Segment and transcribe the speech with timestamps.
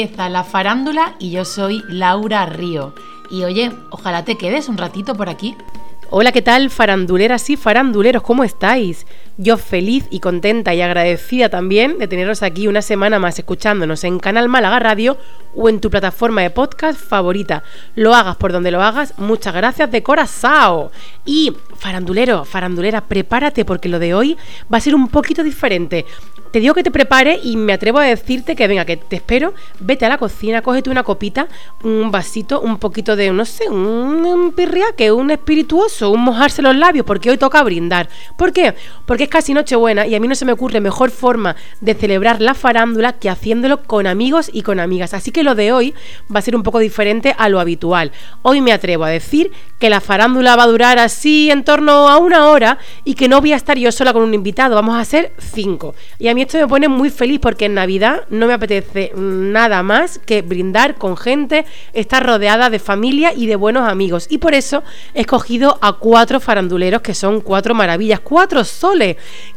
[0.00, 2.94] empieza la farándula y yo soy Laura Río.
[3.30, 5.54] Y oye, ojalá te quedes un ratito por aquí.
[6.08, 8.22] Hola, ¿qué tal, faranduleras y faranduleros?
[8.22, 9.06] ¿Cómo estáis?
[9.36, 14.18] Yo feliz y contenta y agradecida también de teneros aquí una semana más escuchándonos en
[14.18, 15.18] Canal Málaga Radio
[15.54, 17.62] o en tu plataforma de podcast favorita.
[17.94, 20.88] Lo hagas por donde lo hagas, muchas gracias de corazón.
[21.26, 24.36] Y farandulero, farandulera, prepárate porque lo de hoy
[24.72, 26.06] va a ser un poquito diferente.
[26.52, 29.54] Te digo que te prepare y me atrevo a decirte que venga, que te espero,
[29.80, 31.48] vete a la cocina, cógete una copita,
[31.82, 37.06] un vasito, un poquito de, no sé, un, pirriaque, un espirituoso, un mojarse los labios,
[37.06, 38.10] porque hoy toca brindar.
[38.36, 38.74] ¿Por qué?
[39.06, 42.42] Porque es casi Nochebuena y a mí no se me ocurre mejor forma de celebrar
[42.42, 45.14] la farándula que haciéndolo con amigos y con amigas.
[45.14, 45.94] Así que lo de hoy
[46.30, 48.12] va a ser un poco diferente a lo habitual.
[48.42, 52.18] Hoy me atrevo a decir que la farándula va a durar así en torno a
[52.18, 55.04] una hora y que no voy a estar yo sola con un invitado, vamos a
[55.06, 55.94] ser cinco.
[56.18, 59.82] Y a mí esto me pone muy feliz porque en Navidad no me apetece nada
[59.82, 64.26] más que brindar con gente, estar rodeada de familia y de buenos amigos.
[64.28, 64.82] Y por eso
[65.14, 69.16] he escogido a cuatro faranduleros que son cuatro maravillas, cuatro soles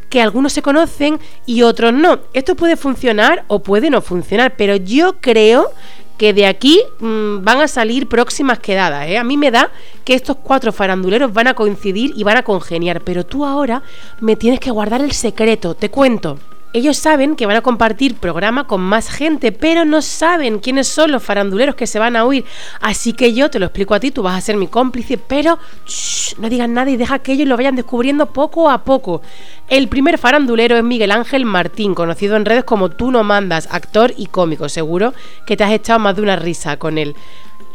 [0.09, 2.19] que algunos se conocen y otros no.
[2.33, 5.71] Esto puede funcionar o puede no funcionar, pero yo creo
[6.17, 9.07] que de aquí mm, van a salir próximas quedadas.
[9.07, 9.17] ¿eh?
[9.17, 9.71] A mí me da
[10.03, 13.83] que estos cuatro faranduleros van a coincidir y van a congeniar, pero tú ahora
[14.21, 16.39] me tienes que guardar el secreto, te cuento.
[16.75, 21.09] Ellos saben que van a compartir programa con más gente, pero no saben quiénes son
[21.09, 22.43] los faranduleros que se van a oír.
[22.81, 25.57] Así que yo te lo explico a ti, tú vas a ser mi cómplice, pero
[26.37, 29.21] no digan nada y deja que ellos lo vayan descubriendo poco a poco.
[29.69, 34.13] El primer farandulero es Miguel Ángel Martín, conocido en redes como Tú no mandas, actor
[34.17, 34.67] y cómico.
[34.67, 35.13] Seguro
[35.47, 37.15] que te has echado más de una risa con él.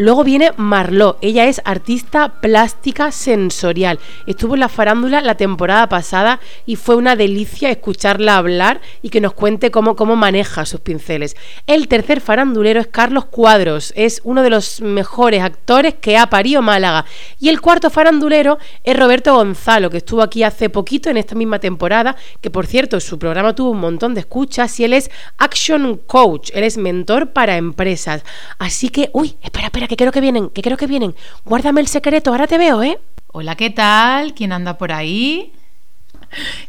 [0.00, 3.98] Luego viene Marló, ella es artista plástica sensorial.
[4.26, 9.20] Estuvo en la farándula la temporada pasada y fue una delicia escucharla hablar y que
[9.20, 11.36] nos cuente cómo, cómo maneja sus pinceles.
[11.66, 16.62] El tercer farandulero es Carlos Cuadros, es uno de los mejores actores que ha parido
[16.62, 17.04] Málaga.
[17.38, 21.58] Y el cuarto farandulero es Roberto Gonzalo, que estuvo aquí hace poquito en esta misma
[21.58, 26.00] temporada, que por cierto su programa tuvo un montón de escuchas y él es Action
[26.06, 28.24] Coach, él es mentor para empresas.
[28.58, 31.16] Así que, uy, espera, espera que creo que vienen, que creo que vienen.
[31.44, 32.96] Guárdame el secreto, ahora te veo, ¿eh?
[33.26, 34.34] Hola, ¿qué tal?
[34.34, 35.52] ¿Quién anda por ahí?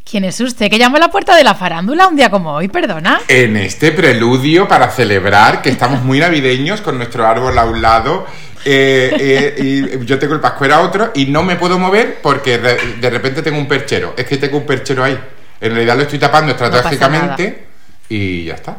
[0.04, 2.68] ¿Quién es usted que llamó a la puerta de la farándula un día como hoy,
[2.68, 3.22] perdona?
[3.28, 8.26] En este preludio para celebrar que estamos muy navideños con nuestro árbol a un lado.
[8.66, 12.58] Eh, eh, y yo tengo el pascuero a otro y no me puedo mover porque
[12.58, 14.16] de, repente tengo un perchero.
[14.18, 15.16] Es que tengo un perchero ahí.
[15.60, 17.68] En realidad lo estoy tapando estratégicamente
[18.10, 18.78] y ya está.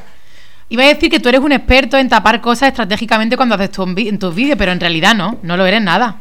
[0.73, 4.19] Iba a decir que tú eres un experto en tapar cosas estratégicamente cuando haces en
[4.19, 6.17] tus vídeos, pero en realidad no, no lo eres nada.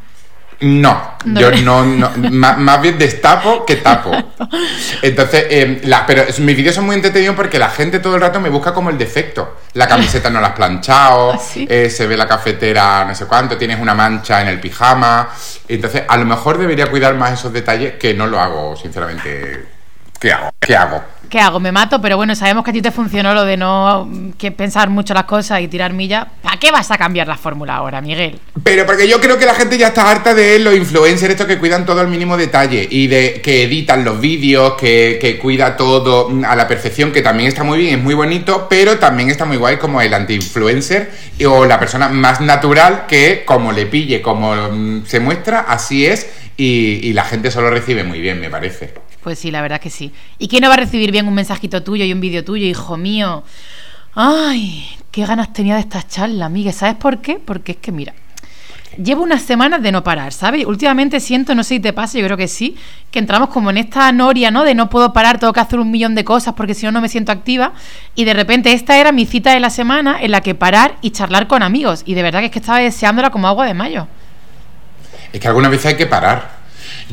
[0.60, 1.82] No, yo no,
[2.30, 4.12] más, bien destapo que tapo.
[5.02, 8.50] Entonces, eh, pero mis vídeos son muy entretenidos porque la gente todo el rato me
[8.50, 9.56] busca como el defecto.
[9.72, 13.56] La camiseta no la has planchado, ¿Ah, eh, se ve la cafetera no sé cuánto,
[13.56, 15.30] tienes una mancha en el pijama.
[15.66, 19.71] Entonces, a lo mejor debería cuidar más esos detalles que no lo hago, sinceramente.
[20.22, 20.50] ¿Qué hago?
[20.60, 21.02] ¿Qué hago?
[21.28, 21.58] ¿qué hago?
[21.58, 24.06] Me mato, pero bueno, sabemos que a ti te funcionó lo de no
[24.38, 26.26] que pensar mucho las cosas y tirar millas.
[26.42, 28.38] ¿Para qué vas a cambiar la fórmula ahora, Miguel?
[28.62, 31.58] Pero porque yo creo que la gente ya está harta de los influencers estos que
[31.58, 36.30] cuidan todo al mínimo detalle y de que editan los vídeos, que, que cuida todo
[36.46, 39.56] a la perfección, que también está muy bien, es muy bonito, pero también está muy
[39.56, 41.10] guay como el anti-influencer
[41.48, 46.28] o la persona más natural que como le pille, como mm, se muestra, así es
[46.58, 48.92] y, y la gente solo recibe muy bien, me parece.
[49.22, 50.12] Pues sí, la verdad que sí.
[50.38, 52.96] ¿Y quién no va a recibir bien un mensajito tuyo y un vídeo tuyo, hijo
[52.96, 53.44] mío?
[54.14, 56.72] Ay, qué ganas tenía de esta charla, amiga.
[56.72, 57.38] ¿Sabes por qué?
[57.38, 58.14] Porque es que, mira,
[59.02, 60.66] llevo unas semanas de no parar, ¿sabes?
[60.66, 62.76] Últimamente siento, no sé si te pasa, yo creo que sí,
[63.10, 64.64] que entramos como en esta noria, ¿no?
[64.64, 67.00] De no puedo parar, tengo que hacer un millón de cosas porque si no, no
[67.00, 67.72] me siento activa.
[68.14, 71.10] Y de repente esta era mi cita de la semana en la que parar y
[71.10, 72.02] charlar con amigos.
[72.06, 74.08] Y de verdad que es que estaba deseándola como agua de mayo.
[75.32, 76.61] Es que alguna vez hay que parar.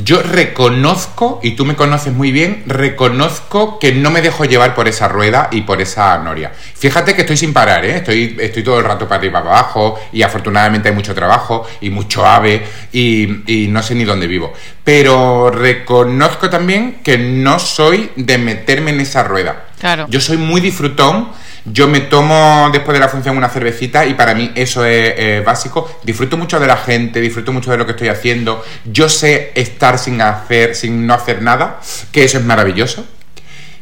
[0.04, 4.88] Yo reconozco, y tú me conoces muy bien, reconozco que no me dejo llevar por
[4.88, 6.52] esa rueda y por esa noria.
[6.54, 7.98] Fíjate que estoy sin parar, ¿eh?
[7.98, 11.68] estoy, estoy todo el rato para arriba y para abajo, y afortunadamente hay mucho trabajo
[11.82, 14.54] y mucho ave, y, y no sé ni dónde vivo.
[14.84, 19.66] Pero reconozco también que no soy de meterme en esa rueda.
[19.80, 20.08] Claro.
[20.10, 21.30] Yo soy muy disfrutón
[21.72, 26.00] yo me tomo después de la función una cervecita y para mí eso es básico.
[26.04, 28.64] Disfruto mucho de la gente, disfruto mucho de lo que estoy haciendo.
[28.86, 31.80] Yo sé estar sin hacer, sin no hacer nada,
[32.12, 33.06] que eso es maravilloso.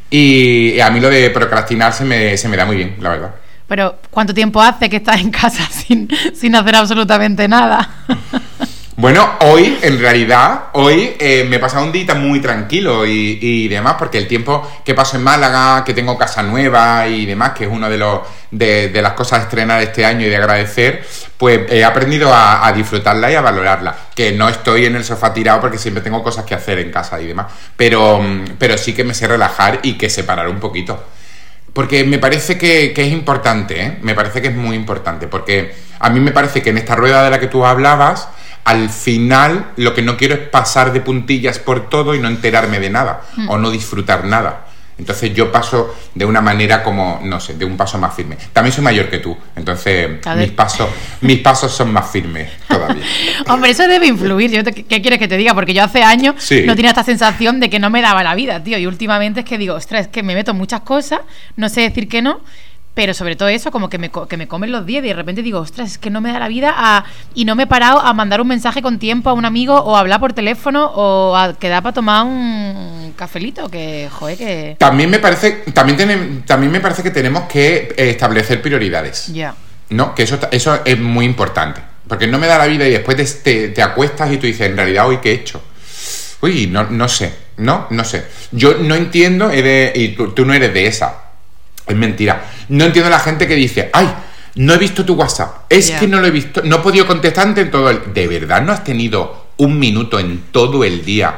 [0.09, 3.35] Y a mí lo de procrastinar se me, se me da muy bien, la verdad.
[3.67, 7.89] Pero, ¿cuánto tiempo hace que estás en casa sin, sin hacer absolutamente nada?
[8.99, 13.67] Bueno, hoy, en realidad, hoy eh, me he pasado un día muy tranquilo y, y
[13.67, 17.65] demás, porque el tiempo que paso en Málaga, que tengo casa nueva y demás, que
[17.65, 21.05] es una de, los, de, las cosas a estrenar este año y de agradecer,
[21.37, 23.95] pues he aprendido a, disfrutarla y a valorarla.
[24.15, 27.21] Que no estoy en el sofá tirado porque siempre tengo cosas que hacer en casa
[27.21, 28.19] y demás, pero,
[28.57, 31.03] pero sí que me sé relajar y que separar un poquito.
[31.71, 33.97] Porque me parece que, que es importante, ¿eh?
[34.01, 37.23] me parece que es muy importante, porque a mí me parece que en esta rueda
[37.23, 38.29] de la que tú hablabas,
[38.67, 42.79] al final lo que no quiero es pasar de puntillas por todo y no enterarme
[42.81, 44.65] de nada, o no disfrutar nada.
[44.99, 48.35] Entonces yo paso de una manera como, no sé, de un paso más firme.
[48.51, 50.89] También soy mayor que tú, entonces mis pasos,
[51.21, 53.05] mis pasos son más firmes todavía.
[53.47, 54.51] Hombre, eso debe influir.
[54.51, 55.53] Yo te- ¿Qué quieres que te diga?
[55.53, 56.63] Porque yo hace años Sí.
[56.65, 58.77] no tenía esta sensación de que no me daba la vida, tío.
[58.79, 61.19] Y últimamente es que digo, ostras, es que me meto en muchas cosas,
[61.55, 62.41] no sé decir que no,
[62.97, 65.43] pero sobre todo eso, como que me, que me comen los días y de repente
[65.43, 67.05] digo, ostras, es que no me da la vida a-
[67.35, 69.95] y no me he parado a mandar un mensaje con tiempo a un amigo o
[69.95, 74.75] a hablar por teléfono o a quedar para tomar un cafelito, que, joder, que...
[74.79, 79.27] También me parece, también, también me parece que tenemos que eh, establecer prioridades.
[79.27, 79.53] Ya.
[79.89, 81.79] No, que eso, eso es muy importante.
[82.07, 84.67] Porque no me da la vida y después te, te- te acuestas y tú dices,
[84.71, 85.61] en realidad hoy qué he hecho.
[86.41, 88.25] Uy, no, no sé, no, no sé.
[88.51, 91.26] Yo no entiendo, de- y tú, tú no eres de esa.
[91.87, 92.45] Es mentira.
[92.69, 94.07] No entiendo la gente que dice, ay,
[94.55, 95.65] no he visto tu WhatsApp.
[95.69, 98.13] Es que no lo he visto, no he podido contestarte en todo el...
[98.13, 101.33] ¿De verdad no has tenido un minuto en todo el día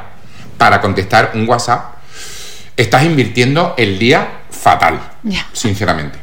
[0.58, 1.94] para contestar un WhatsApp?
[2.76, 5.46] Estás invirtiendo el día fatal, Ya.
[5.52, 6.18] sinceramente.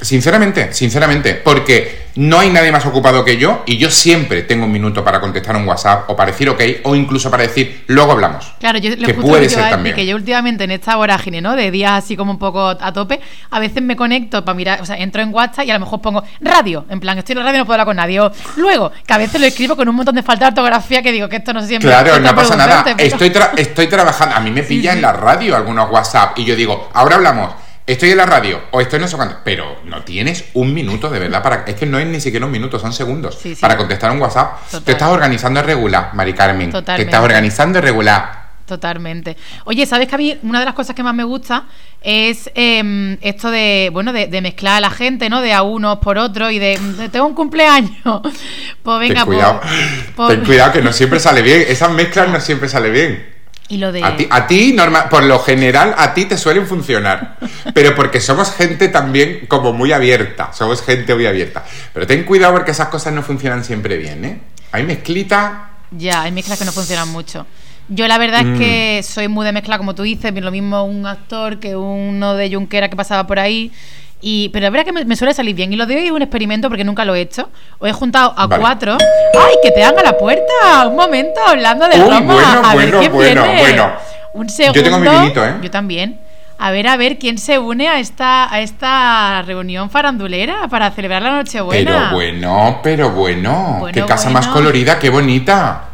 [0.00, 4.72] Sinceramente, sinceramente, porque no hay nadie más ocupado que yo y yo siempre tengo un
[4.72, 8.52] minuto para contestar un WhatsApp o para decir ok o incluso para decir luego hablamos.
[8.60, 9.96] Claro, yo lo que puede que ser también.
[9.96, 11.56] que yo últimamente en esta vorágine, ¿no?
[11.56, 14.86] De días así como un poco a tope, a veces me conecto para mirar, o
[14.86, 17.44] sea, entro en WhatsApp y a lo mejor pongo radio, en plan, estoy en la
[17.46, 18.20] radio y no puedo hablar con nadie.
[18.20, 21.10] O luego, que a veces lo escribo con un montón de falta de ortografía que
[21.12, 22.84] digo que esto no sé si Claro, no pasa nada.
[22.84, 24.36] pero- Estoy, tra- estoy trabajando.
[24.36, 27.52] A mí me pilla en la radio algunos WhatsApp y yo digo, ahora hablamos.
[27.88, 29.38] Estoy en la radio o estoy no sé cuánto.
[29.42, 31.64] Pero no tienes un minuto de verdad para.
[31.66, 33.38] Es que no es ni siquiera un minuto, son segundos.
[33.42, 33.60] Sí, sí.
[33.60, 34.64] Para contestar un WhatsApp.
[34.66, 34.82] Total.
[34.84, 36.66] Te estás organizando regular, Mari Carmen.
[36.70, 37.10] Te Totalmente.
[37.10, 38.46] estás organizando regular.
[38.66, 39.34] Totalmente.
[39.64, 41.64] Oye, ¿sabes que a mí una de las cosas que más me gusta
[42.02, 45.40] es em, esto de, bueno, de, de mezclar a la gente, ¿no?
[45.40, 46.78] De a unos por otros y de,
[47.10, 47.90] tengo un cumpleaños.
[48.82, 49.60] Pues venga, Ten cuidado.
[49.60, 49.72] pues-
[50.14, 51.64] pues- Ten cuidado que no siempre sale bien.
[51.66, 53.37] Esas mezclas no siempre sale bien.
[53.70, 54.02] Y lo de...
[54.02, 57.36] A ti, a ti norma- por lo general, a ti te suelen funcionar.
[57.74, 60.52] Pero porque somos gente también como muy abierta.
[60.54, 61.64] Somos gente muy abierta.
[61.92, 64.40] Pero ten cuidado porque esas cosas no funcionan siempre bien, ¿eh?
[64.72, 65.70] Hay mezclita.
[65.90, 67.46] Ya, hay mezclas que no funcionan mucho.
[67.90, 68.52] Yo la verdad Mm.
[68.54, 72.34] es que soy muy de mezcla, como tú dices, lo mismo un actor que uno
[72.34, 73.72] de Junquera que pasaba por ahí.
[74.20, 75.72] Y, pero es verdad que me, me suele salir bien.
[75.72, 77.48] Y lo de hoy es un experimento porque nunca lo he hecho.
[77.78, 78.60] Os he juntado a Vale.
[78.60, 78.92] cuatro.
[78.98, 80.86] ¡Ay, que te hagan a la puerta!
[80.88, 82.20] Un momento, hablando de Uy, Roma.
[82.34, 83.60] bueno, a ver bueno, quién bueno, viene.
[83.60, 83.92] bueno.
[84.34, 84.76] Un segundo.
[84.78, 85.54] Yo tengo mi vinito, ¿eh?
[85.62, 86.20] Yo también.
[86.60, 91.22] A ver, a ver, ¿quién se une a esta, a esta reunión farandulera para celebrar
[91.22, 92.08] la Nochebuena?
[92.10, 93.76] Pero bueno, pero bueno.
[93.78, 94.40] Bueno, qué casa bueno.
[94.40, 95.84] más colorida, qué bonita.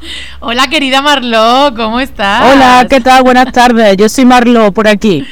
[0.41, 2.51] Hola, querida Marló, ¿cómo estás?
[2.51, 3.23] Hola, ¿qué tal?
[3.23, 3.95] Buenas tardes.
[3.99, 5.27] Yo soy Marlo por aquí.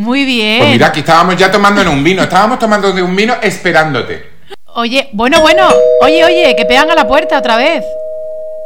[0.00, 0.60] Muy bien.
[0.60, 2.22] Pues mira, aquí estábamos ya tomando en un vino.
[2.22, 4.30] Estábamos tomando de un vino esperándote.
[4.74, 5.68] Oye, bueno, bueno.
[6.00, 7.84] Oye, oye, que pegan a la puerta otra vez.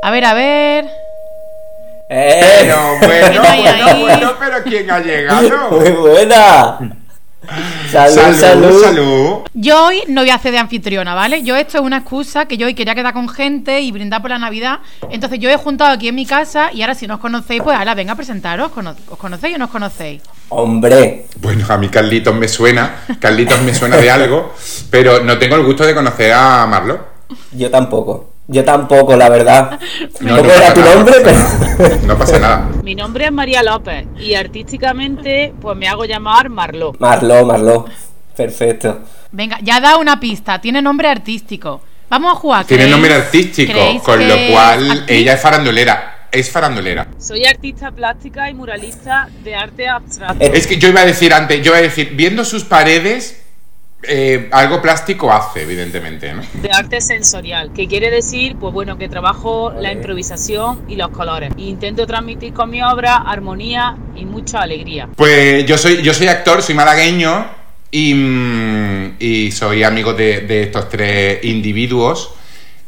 [0.05, 0.85] A ver, a ver.
[2.09, 5.71] Pero bueno, ¿Quién hay bueno, bueno, pero ¿quién ha llegado?
[5.73, 6.79] Muy buena.
[7.91, 8.83] Salud, salud, salud.
[8.83, 9.35] salud.
[9.55, 11.43] Yo hoy no voy a hacer de anfitriona, ¿vale?
[11.43, 14.31] Yo esto es una excusa que yo hoy quería quedar con gente y brindar por
[14.31, 14.79] la Navidad.
[15.11, 17.77] Entonces yo he juntado aquí en mi casa y ahora si no os conocéis, pues
[17.77, 18.71] ahora venga a presentaros.
[19.09, 20.23] ¿Os conocéis o no os conocéis?
[20.49, 24.55] Hombre, Bueno, a mí Carlitos me suena, Carlitos me suena de algo,
[24.91, 26.99] pero no tengo el gusto de conocer a Marlo.
[27.53, 28.34] yo tampoco.
[28.47, 29.79] Yo tampoco, la verdad.
[30.21, 31.15] No, ¿Cómo no era tu nada, nombre?
[31.19, 31.97] no pasa nada.
[32.07, 32.71] No pasa nada.
[32.83, 36.93] Mi nombre es María López y artísticamente pues me hago llamar Marló.
[36.99, 37.87] Marlo, Marlo.
[38.37, 39.01] Perfecto.
[39.33, 40.61] Venga, ya da una pista.
[40.61, 41.81] Tiene nombre artístico.
[42.09, 42.65] Vamos a jugar.
[42.67, 45.19] Tiene ¿creéis- nombre artístico, con lo cual actriz?
[45.21, 46.11] ella es farandulera.
[46.31, 47.07] Es farandulera.
[47.19, 50.45] Soy artista plástica y muralista de arte abstracto.
[50.45, 53.44] Es que yo iba a decir antes, yo iba a decir, viendo sus paredes,
[54.07, 56.43] eh, algo plástico hace, evidentemente, ¿no?
[56.55, 61.53] de arte sensorial, que quiere decir, pues bueno, que trabajo la improvisación y los colores.
[61.57, 65.09] Intento transmitir con mi obra armonía y mucha alegría.
[65.17, 67.47] Pues yo soy, yo soy actor, soy malagueño
[67.91, 72.35] y, mm, y soy amigo de, de estos tres individuos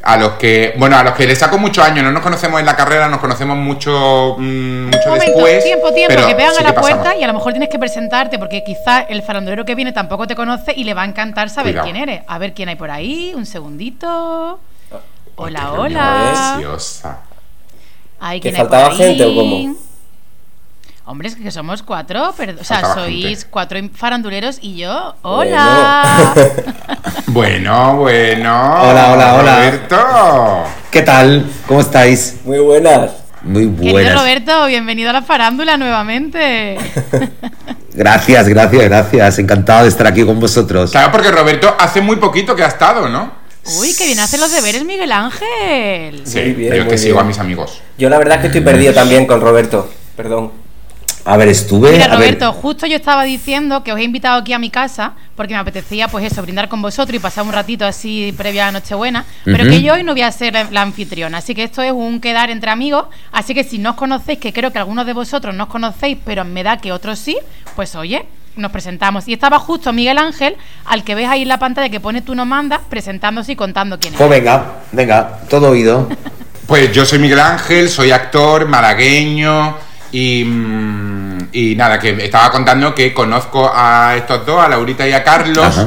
[0.07, 2.67] a los que, bueno, a los que les saco muchos años, no nos conocemos en
[2.67, 5.65] la carrera, nos conocemos mucho, mm, mucho Un momento, después.
[5.65, 6.91] tiempo, tiempo, pero que pegan sí a la pasamos.
[7.03, 10.27] puerta y a lo mejor tienes que presentarte porque quizá el farandulero que viene tampoco
[10.27, 11.85] te conoce y le va a encantar saber Cuidado.
[11.91, 12.23] quién eres.
[12.29, 14.61] A ver quién hay por ahí, un segundito.
[14.91, 14.97] Qué
[15.37, 16.53] Hola, hola.
[16.55, 17.19] Preciosa.
[18.21, 18.99] Ay, ¿Que ¿quién hay faltaba por ahí?
[18.99, 19.75] gente o cómo?
[21.09, 23.47] Hombre, es que somos cuatro, pero, o sea, sois gente.
[23.49, 25.15] cuatro faranduleros y yo.
[25.23, 26.35] ¡Hola!
[27.29, 28.83] Bueno, bueno.
[28.83, 29.57] Hola, hola, hola.
[29.57, 29.97] Roberto.
[30.91, 31.45] ¿Qué tal?
[31.69, 32.37] ¿Cómo estáis?
[32.45, 33.11] Muy buenas.
[33.43, 34.15] Muy Querido buenas.
[34.15, 36.79] Roberto, bienvenido a la farándula nuevamente.
[37.95, 39.39] Gracias, gracias, gracias.
[39.39, 40.91] Encantado de estar aquí con vosotros.
[40.93, 43.33] Claro, porque Roberto hace muy poquito que ha estado, ¿no?
[43.81, 46.23] Uy, que bien hace los deberes Miguel Ángel.
[46.25, 47.81] Sí, Muy bien, yo es que sigo a mis amigos.
[47.99, 49.91] Yo la verdad es que estoy perdido también con Roberto.
[50.17, 50.66] Perdón.
[51.27, 51.91] A ver, estuve.
[51.91, 54.71] Mira, a ver, Roberto, justo yo estaba diciendo que os he invitado aquí a mi
[54.71, 58.69] casa porque me apetecía, pues eso, brindar con vosotros y pasar un ratito así previa
[58.69, 61.65] a Nochebuena, pero que yo hoy no voy a ser la, la anfitriona, así que
[61.65, 64.79] esto es un quedar entre amigos, así que si no os conocéis, que creo que
[64.79, 67.37] algunos de vosotros no os conocéis, pero me da que otros sí,
[67.75, 69.27] pues oye, nos presentamos.
[69.27, 72.37] Y estaba justo Miguel Ángel, al que ves ahí en la pantalla que pone tú
[72.37, 74.19] no mandas, presentándose y contando quién es.
[74.19, 76.09] Pues venga, venga, todo oído.
[76.67, 79.77] Pues yo soy Miguel Ángel, soy actor malagueño
[80.13, 85.13] y, mm, y nada, que estaba contando que conozco a estos dos, a Laurita y
[85.13, 85.87] a Carlos,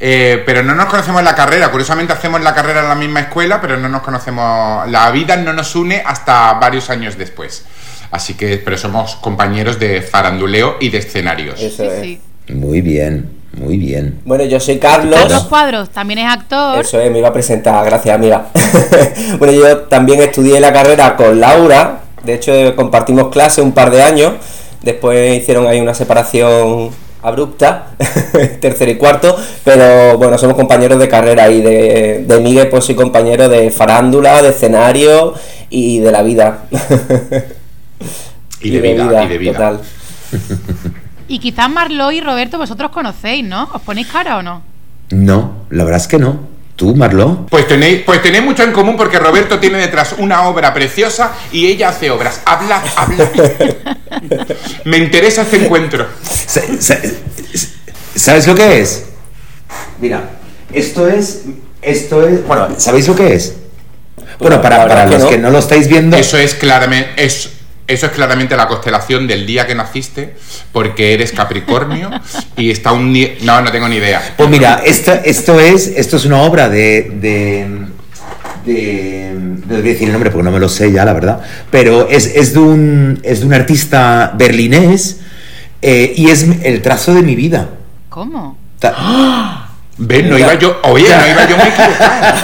[0.00, 1.70] eh, pero no nos conocemos en la carrera.
[1.70, 5.52] Curiosamente hacemos la carrera en la misma escuela, pero no nos conocemos, la vida no
[5.52, 7.64] nos une hasta varios años después.
[8.10, 11.60] Así que, pero somos compañeros de faranduleo y de escenarios.
[11.60, 12.00] Eso Sí, es.
[12.00, 12.20] sí.
[12.52, 14.20] Muy bien, muy bien.
[14.24, 15.18] Bueno, yo soy Carlos.
[15.18, 16.78] Carlos Cuadros también es actor.
[16.78, 18.46] Eso es, me iba a presentar, gracias amiga.
[19.38, 24.02] bueno, yo también estudié la carrera con Laura, de hecho compartimos clase un par de
[24.02, 24.34] años,
[24.82, 26.90] después hicieron ahí una separación
[27.22, 27.86] abrupta,
[28.60, 32.94] tercero y cuarto, pero bueno, somos compañeros de carrera y de, de Miguel pues soy
[32.94, 35.34] compañero de farándula, de escenario
[35.70, 36.64] y de la vida.
[38.60, 39.52] Y de vida, y de vida.
[39.52, 39.80] Total.
[41.26, 43.68] Y quizás Marlo y Roberto vosotros conocéis, ¿no?
[43.72, 44.62] ¿Os ponéis cara o no?
[45.10, 46.38] No, la verdad es que no.
[46.76, 47.46] ¿Tú, Marlo?
[47.50, 51.66] Pues tenéis, pues tenéis mucho en común porque Roberto tiene detrás una obra preciosa y
[51.66, 52.40] ella hace obras.
[52.44, 53.30] Habla, habla.
[54.84, 56.06] Me interesa este encuentro.
[56.22, 56.98] Sa- sa-
[58.16, 59.04] ¿Sabes lo que es?
[60.00, 60.30] Mira,
[60.72, 61.42] esto es.
[61.80, 62.44] Esto es.
[62.46, 63.54] Bueno, ¿sabéis lo que es?
[64.40, 65.28] Bueno, para, para que los no.
[65.28, 66.16] que no lo estáis viendo.
[66.16, 67.24] Eso es claramente.
[67.24, 67.50] Es,
[67.86, 70.34] eso es claramente la constelación del día que naciste,
[70.72, 72.10] porque eres Capricornio
[72.56, 73.12] y está un
[73.42, 74.34] no, no tengo ni idea.
[74.36, 77.68] Pues mira, esto, esto es esto es una obra de, de,
[78.64, 79.34] de-
[79.70, 82.52] a decir el nombre porque no me lo sé ya, la verdad, pero es, es
[82.54, 85.20] de, un, es de un artista berlinés
[85.82, 87.68] eh, y es el trazo de mi vida.
[88.08, 88.56] ¿Cómo?
[88.78, 89.63] Ta-
[89.96, 90.24] ¿Ves?
[90.26, 90.80] No iba yo.
[90.84, 92.34] Oye, no iba yo muy equivocado.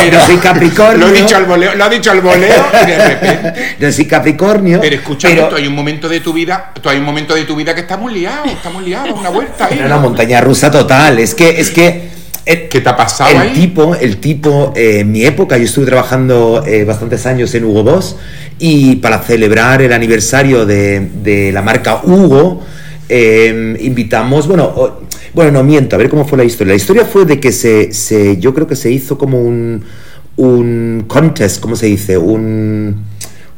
[0.00, 1.06] Pero soy Capricornio.
[1.06, 3.76] Lo he dicho al voleo, lo ha dicho al voleo y de repente.
[3.78, 4.80] Yo soy Capricornio.
[4.80, 7.44] Pero escucha, pero- tú hay un momento de tu vida, tú hay un momento de
[7.44, 9.76] tu vida que estamos liados, estamos liados, una vuelta ahí.
[9.78, 11.18] Era una montaña rusa total.
[11.20, 12.08] Es que, es que.
[12.46, 13.50] eh, ¿Qué te ha pasado el ahí?
[13.52, 17.84] tipo, el tipo, eh, en mi época, yo estuve trabajando eh, bastantes años en Hugo
[17.84, 18.16] Boss
[18.58, 22.64] y para celebrar el aniversario de, de la marca Hugo,
[23.08, 25.00] eh, invitamos, bueno,
[25.34, 26.72] bueno, no miento, a ver cómo fue la historia.
[26.72, 29.84] La historia fue de que se, se yo creo que se hizo como un,
[30.36, 32.16] un contest, ¿cómo se dice?
[32.18, 33.04] Un,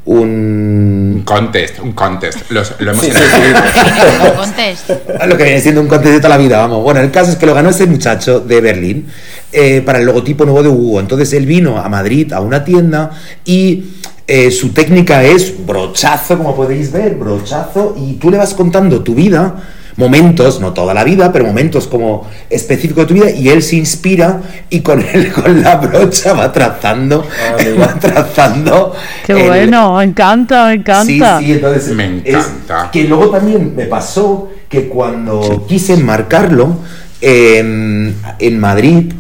[0.04, 2.50] un Un contest, un contest.
[2.50, 3.10] Los- lo hemos Sí.
[3.10, 4.90] Un contest.
[5.26, 6.82] lo que viene siendo un contest de toda la vida, vamos.
[6.82, 9.06] Bueno, el caso es que lo ganó ese muchacho de Berlín
[9.52, 11.00] eh, para el logotipo nuevo de Hugo.
[11.00, 13.10] Entonces él vino a Madrid a una tienda
[13.44, 13.84] y
[14.26, 19.14] eh, su técnica es brochazo, como podéis ver, brochazo, y tú le vas contando tu
[19.14, 19.54] vida.
[19.96, 23.76] Momentos, no toda la vida, pero momentos como específicos de tu vida, y él se
[23.76, 28.94] inspira y con él, con la brocha va trazando, Ah, va trazando.
[29.26, 31.38] Qué el- bueno, me encanta, me encanta.
[31.38, 32.90] Sí, sí, entonces Me es- encanta.
[32.90, 36.76] que luego también me pasó que cuando quise enmarcarlo
[37.20, 39.12] en, en Madrid,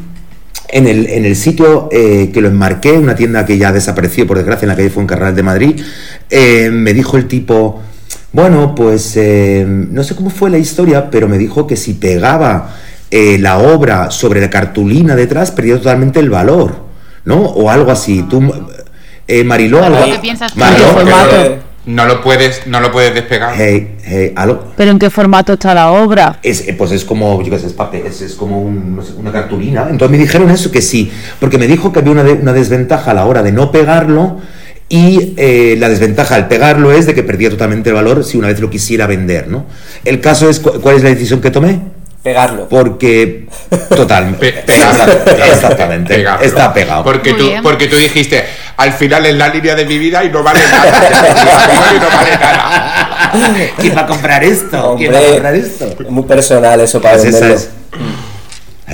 [0.68, 4.38] en el, en el sitio eh, que lo enmarqué, una tienda que ya desapareció por
[4.38, 5.82] desgracia en la calle Fuencarral de Madrid,
[6.30, 7.82] eh, me dijo el tipo,
[8.32, 12.74] bueno, pues eh, no sé cómo fue la historia, pero me dijo que si pegaba
[13.10, 16.76] eh, la obra sobre la cartulina detrás, perdía totalmente el valor,
[17.24, 17.36] ¿no?
[17.42, 18.22] O algo así.
[18.22, 18.42] Tú,
[19.28, 20.04] eh, Mariló, algo...
[20.04, 20.58] ¿Qué piensas tú?
[20.60, 21.56] Mariló, ¿En qué formato?
[21.84, 23.54] No lo puedes, no lo puedes despegar.
[23.56, 24.72] Hey, hey, algo.
[24.76, 26.38] Pero ¿en qué formato está la obra?
[26.42, 29.02] Es, eh, pues es como, yo qué sé, es papel, es, es como un- no
[29.02, 29.88] sé, una cartulina.
[29.90, 31.10] Entonces me dijeron eso, que sí,
[31.40, 34.38] porque me dijo que había una, de- una desventaja a la hora de no pegarlo
[34.94, 38.48] y eh, la desventaja al pegarlo es de que perdía totalmente el valor si una
[38.48, 39.64] vez lo quisiera vender, ¿no?
[40.04, 41.80] El caso es, cu- ¿cuál es la decisión que tomé?
[42.22, 42.68] Pegarlo.
[42.68, 43.46] Porque,
[43.88, 45.14] total, Pe- pegarlo.
[45.50, 46.44] exactamente, Pegarlo.
[46.44, 47.04] está pegado.
[47.04, 48.44] Porque tú, porque tú dijiste,
[48.76, 50.92] al final es la línea de mi vida y no vale nada.
[51.96, 53.72] Y no vale nada.
[53.78, 54.94] ¿Quién va a comprar esto?
[54.98, 55.86] ¿Quién va a comprar esto?
[56.00, 57.66] es muy personal eso para Pues esa venderlo.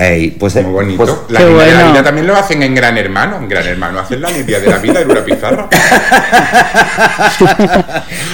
[0.00, 1.04] Hey, pues, Muy bonito.
[1.04, 3.36] pues- la línea de la vida también lo hacen en Gran Hermano.
[3.38, 5.68] En Gran Hermano hacen la línea de la vida en una pizarra.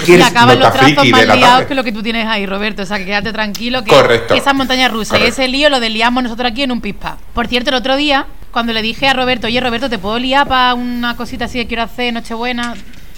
[0.02, 2.82] Y ¿Quieres- acaban los trazos más liados que lo que tú tienes ahí, Roberto.
[2.82, 4.34] O sea, que quédate tranquilo que, Correcto.
[4.34, 7.16] que esa montaña rusa y ese lío lo desliamos nosotros aquí en un pispa.
[7.32, 10.46] Por cierto, el otro día, cuando le dije a Roberto, oye Roberto, ¿te puedo liar
[10.46, 12.74] para una cosita así que quiero hacer, Nochebuena?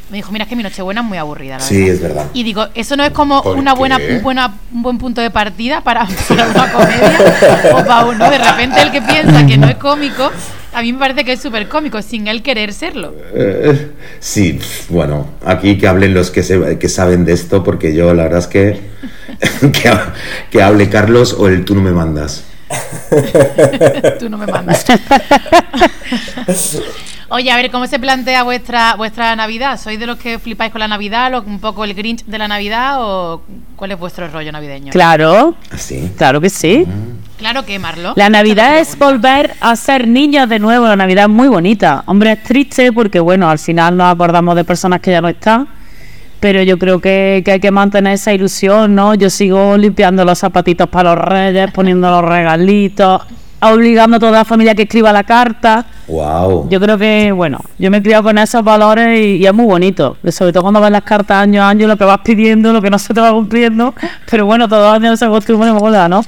[0.09, 1.95] Me dijo, mira, es que mi Nochebuena es muy aburrida, la Sí, verdad".
[1.95, 2.27] es verdad.
[2.33, 5.31] Y digo, ¿eso no es como ¿Por una buena, un, buena, un buen punto de
[5.31, 7.19] partida para, para una comedia?
[7.75, 10.31] o para uno, de repente el que piensa que no es cómico,
[10.73, 13.15] a mí me parece que es súper cómico, sin él querer serlo.
[13.35, 14.61] Eh, sí,
[14.91, 18.39] bueno, aquí que hablen los que, se- que saben de esto, porque yo la verdad
[18.41, 18.81] es que,
[20.51, 22.45] que hable Carlos o el tú no me mandas.
[24.19, 24.85] Tú no me mandas.
[27.29, 29.81] Oye, a ver, ¿cómo se plantea vuestra vuestra Navidad?
[29.81, 32.47] ¿Sois de los que flipáis con la Navidad, lo- un poco el Grinch de la
[32.47, 33.43] Navidad o
[33.75, 34.93] cuál es vuestro rollo navideño?
[34.93, 36.13] Claro, Así.
[36.17, 36.87] claro que sí.
[37.37, 38.13] Claro que, Marlo.
[38.17, 40.87] La Navidad es volver a ser niños de nuevo.
[40.87, 42.05] La Navidad es muy bonita.
[42.07, 45.69] Hombre, es triste porque, bueno, al final nos acordamos de personas que ya no están.
[46.47, 49.17] Pero yo creo que, que hay que mantener esa ilusión, ¿no?
[49.17, 53.21] Yo sigo limpiando los zapatitos para los reyes, poniendo los regalitos,
[53.61, 55.85] obligando a toda la familia que escriba la carta.
[56.07, 56.69] Wow.
[56.69, 59.67] Yo creo que, bueno, yo me he criado con esos valores y, y es muy
[59.67, 60.19] bonito.
[60.29, 62.91] Sobre todo cuando ves las cartas año a año, lo que vas pidiendo, lo que
[62.91, 63.93] no se te va cumpliendo.
[64.31, 66.23] Pero bueno, todos los años se acostumbra y mola, ¿no?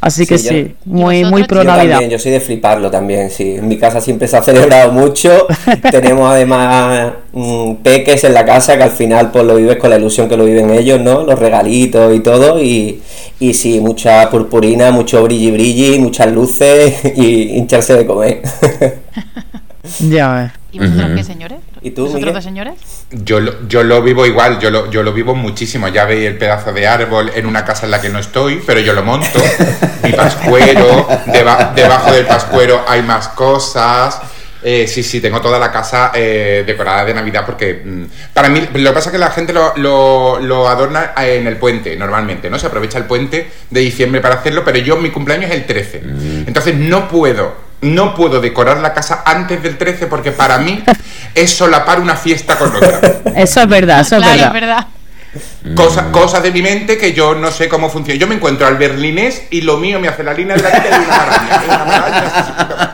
[0.00, 1.90] Así que Sí, sí, yo- muy, ¿Y muy pro Yo Navidad.
[1.92, 3.56] también, yo soy de fliparlo también, sí.
[3.56, 5.46] En mi casa siempre se ha celebrado mucho.
[5.90, 9.96] Tenemos además mm, peques en la casa que al final pues lo vives con la
[9.98, 11.22] ilusión que lo viven ellos, ¿no?
[11.22, 12.62] Los regalitos y todo.
[12.62, 13.02] Y,
[13.40, 18.40] y sí, mucha purpurina, mucho brilli brilli, muchas luces y hincharse de comer.
[19.98, 20.54] Ya.
[20.72, 21.58] ¿Y vosotros qué, señores?
[21.82, 22.34] ¿Y tú, ¿Vosotros Miguel?
[22.34, 22.74] dos señores?
[23.10, 25.88] Yo lo, yo lo vivo igual, yo lo, yo lo vivo muchísimo.
[25.88, 28.78] Ya veis el pedazo de árbol en una casa en la que no estoy, pero
[28.80, 29.40] yo lo monto.
[30.04, 34.20] Mi pascuero, deba- debajo del pascuero hay más cosas.
[34.62, 38.04] Eh, sí, sí, tengo toda la casa eh, decorada de Navidad porque mm,
[38.34, 41.56] para mí lo que pasa es que la gente lo, lo- lo adorna en el
[41.56, 42.58] puente normalmente, ¿no?
[42.58, 46.02] Se aprovecha el puente de diciembre para hacerlo, pero yo mi cumpleaños es el 13.
[46.46, 50.82] Entonces no puedo, no puedo decorar la casa antes del 13 porque para mí
[51.34, 53.00] es solapar una fiesta con otra.
[53.36, 54.46] Eso es verdad, eso es claro, verdad.
[54.46, 54.86] es verdad.
[55.76, 58.18] Cosa- cosas de mi mente que yo no sé cómo funciona.
[58.18, 60.88] Yo me encuentro al berlinés y lo mío me hace la línea de la vida
[60.90, 62.89] y una maraña, una maraña.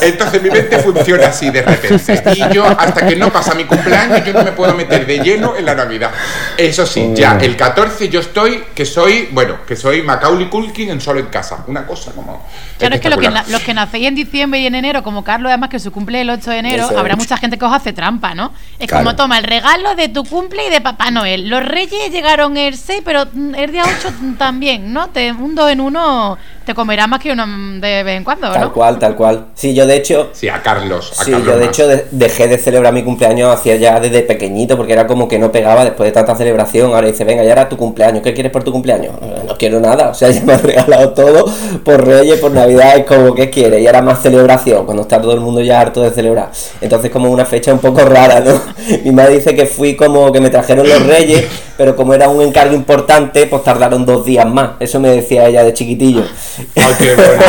[0.00, 2.34] Entonces mi mente funciona así de repente.
[2.34, 5.56] Y yo, hasta que no pasa mi cumpleaños, yo no me puedo meter de lleno
[5.56, 6.10] en la Navidad.
[6.56, 11.00] Eso sí, ya el 14 yo estoy, que soy, bueno, que soy Macaulay Culkin en
[11.00, 11.64] solo en casa.
[11.66, 12.46] Una cosa como.
[12.78, 15.50] Claro, es que, lo que los que nacéis en diciembre y en enero, como Carlos,
[15.50, 18.34] además que su cumple el 8 de enero, habrá mucha gente que os hace trampa,
[18.34, 18.52] ¿no?
[18.78, 19.04] Es Claro.
[19.04, 21.48] como toma el regalo de tu cumple y de Papá Noel.
[21.48, 25.08] Los reyes llegaron el 6, pero mm, el día 8 también, ¿no?
[25.08, 28.52] Te, un 2 en uno te comerá más que uno mm, de vez en cuando,
[28.52, 28.72] Tal ¿no?
[28.72, 29.46] cual, tal cual.
[29.54, 31.12] Sí, yo de hecho, Sí, a Carlos.
[31.18, 31.68] A Sí, Carlos yo de más.
[31.68, 35.38] hecho de- dejé de celebrar mi cumpleaños hacía ya desde pequeñito porque era como que
[35.38, 36.94] no pegaba después de tanta celebración.
[36.94, 39.14] Ahora dice, venga, ya era tu cumpleaños, ¿qué quieres por tu cumpleaños?
[39.20, 41.44] "Eh, No quiero nada, o sea, ya me han regalado todo
[41.84, 43.80] por Reyes, por Navidad, es como, ¿qué quieres?
[43.82, 46.50] Y era más celebración, cuando está todo el mundo ya harto de celebrar.
[46.80, 48.60] Entonces como una fecha un poco rara, ¿no?
[49.04, 51.44] Mi madre dice que fui como que me trajeron los Reyes,
[51.78, 54.72] pero como era un encargo importante, pues tardaron dos días más.
[54.80, 56.24] Eso me decía ella de chiquitillo.
[56.74, 57.46] Ay, qué bonito.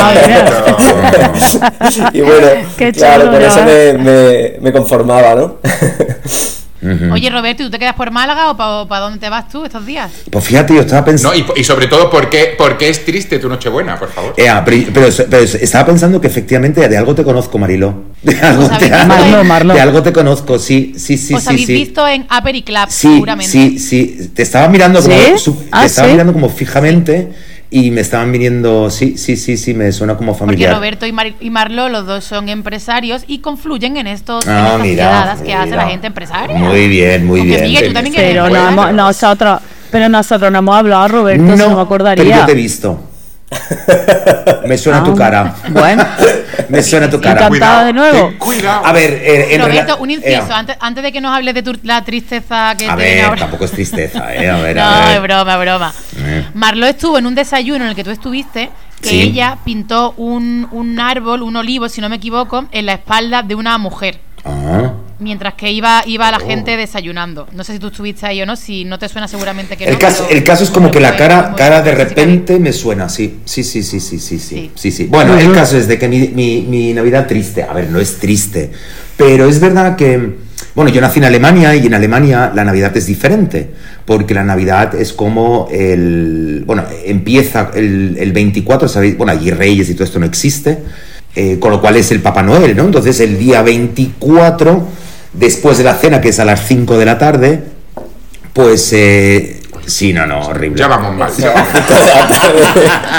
[2.13, 5.55] y bueno, Qué claro, por eso me, me, me conformaba, ¿no?
[6.81, 7.13] Ujú.
[7.13, 9.85] Oye, Roberto, ¿y tú te quedas por Málaga o para dónde te vas tú estos
[9.85, 10.11] días?
[10.31, 11.37] Pues fíjate, yo estaba pensando.
[11.37, 14.33] No, y, y sobre todo, ¿por qué, por qué es triste tu Nochebuena, por favor?
[14.37, 18.03] Eh, ah, pero, pero- pero estaba pensando que efectivamente de algo te conozco, Marilo.
[18.23, 19.73] De algo, ¿Os habéis te, visto Marlo, Marlo.
[19.73, 21.49] de algo te conozco, sí, sí, sí, Os sí.
[21.49, 21.73] habéis sí.
[21.73, 23.51] visto en Upper y Club, Sí, seguramente.
[23.51, 24.31] sí, sí.
[24.33, 25.37] Te estaba mirando como, ¿Sí?
[25.37, 26.13] su- te Ah, estaba ¿sí?
[26.13, 27.29] mirando como fijamente
[27.71, 30.75] y me estaban viniendo, sí, sí, sí, sí, me suena como Porque familiar.
[30.75, 34.67] Roberto y, Mar- y Marlo, los dos son empresarios y confluyen en estos en Ah,
[34.71, 36.57] estas mira, que hace la gente empresaria.
[36.57, 37.63] Muy bien, muy Porque, bien.
[37.65, 42.23] Miguel, tú también Pero no nosotros, pero nosotros no hemos hablado, Roberto, no me acordaría.
[42.23, 43.08] pero yo te he visto.
[44.65, 45.55] Me suena tu Ah, cara.
[45.69, 46.05] Bueno,
[46.69, 47.47] Me suena tu cara.
[47.47, 48.27] Encantada de nuevo.
[48.29, 48.85] ten cuidado.
[48.85, 51.63] A ver, eh, en Roberto, un eh, inciso, antes, antes de que nos hables de
[51.63, 53.39] tu- la tristeza que a ver, ahora.
[53.41, 54.49] tampoco es tristeza, eh.
[54.49, 55.15] A ver, no, a ver.
[55.17, 55.93] es broma, broma.
[56.17, 56.45] Eh.
[56.53, 58.69] Marlo estuvo en un desayuno en el que tú estuviste,
[59.01, 59.21] que Sí.
[59.21, 63.55] ella pintó un, un árbol, un olivo, si no me equivoco, en la espalda de
[63.55, 64.19] una mujer.
[64.45, 64.91] Ah.
[65.19, 66.47] Mientras que iba, iba la Oh.
[66.47, 67.47] gente desayunando.
[67.51, 69.93] No sé si tú estuviste ahí o no, si no te suena seguramente que El
[69.93, 69.99] no.
[69.99, 73.39] caso, pero- el caso es como que la cara, cara de repente me suena, sí.
[73.43, 74.39] Sí, sí, sí, sí, sí, sí.
[74.39, 74.71] Sí.
[74.75, 75.05] sí, sí.
[75.05, 78.17] Bueno, el caso es de que mi, mi- mi Navidad triste, a ver, no es
[78.17, 78.71] triste,
[79.17, 80.37] Pero es verdad que,
[80.75, 83.69] bueno, yo nací en Alemania y en Alemania la Navidad es diferente,
[84.05, 89.17] porque la Navidad es como el, bueno, empieza el, el 24, ¿sabéis?
[89.17, 90.79] Bueno, allí Reyes y todo esto no existe,
[91.35, 92.85] eh, con lo cual es el Papá Noel, ¿no?
[92.85, 94.87] Entonces el día 24,
[95.33, 97.63] después de la cena, que es a las 5 de la tarde,
[98.53, 98.91] pues...
[98.93, 100.77] Eh, sí, no, no, horrible.
[100.79, 101.31] Ya vamos mal.
[101.37, 101.69] ya vamos.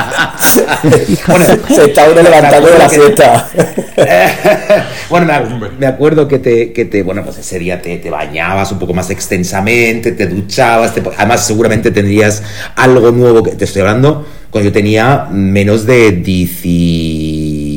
[1.26, 3.48] Bueno, Se está uno levantando de la siesta.
[5.10, 8.10] bueno, me, ac- me acuerdo que te, que te, bueno, pues ese día te, te
[8.10, 12.42] bañabas un poco más extensamente, te duchabas, te además seguramente tendrías
[12.76, 16.12] algo nuevo que te estoy hablando cuando yo tenía menos de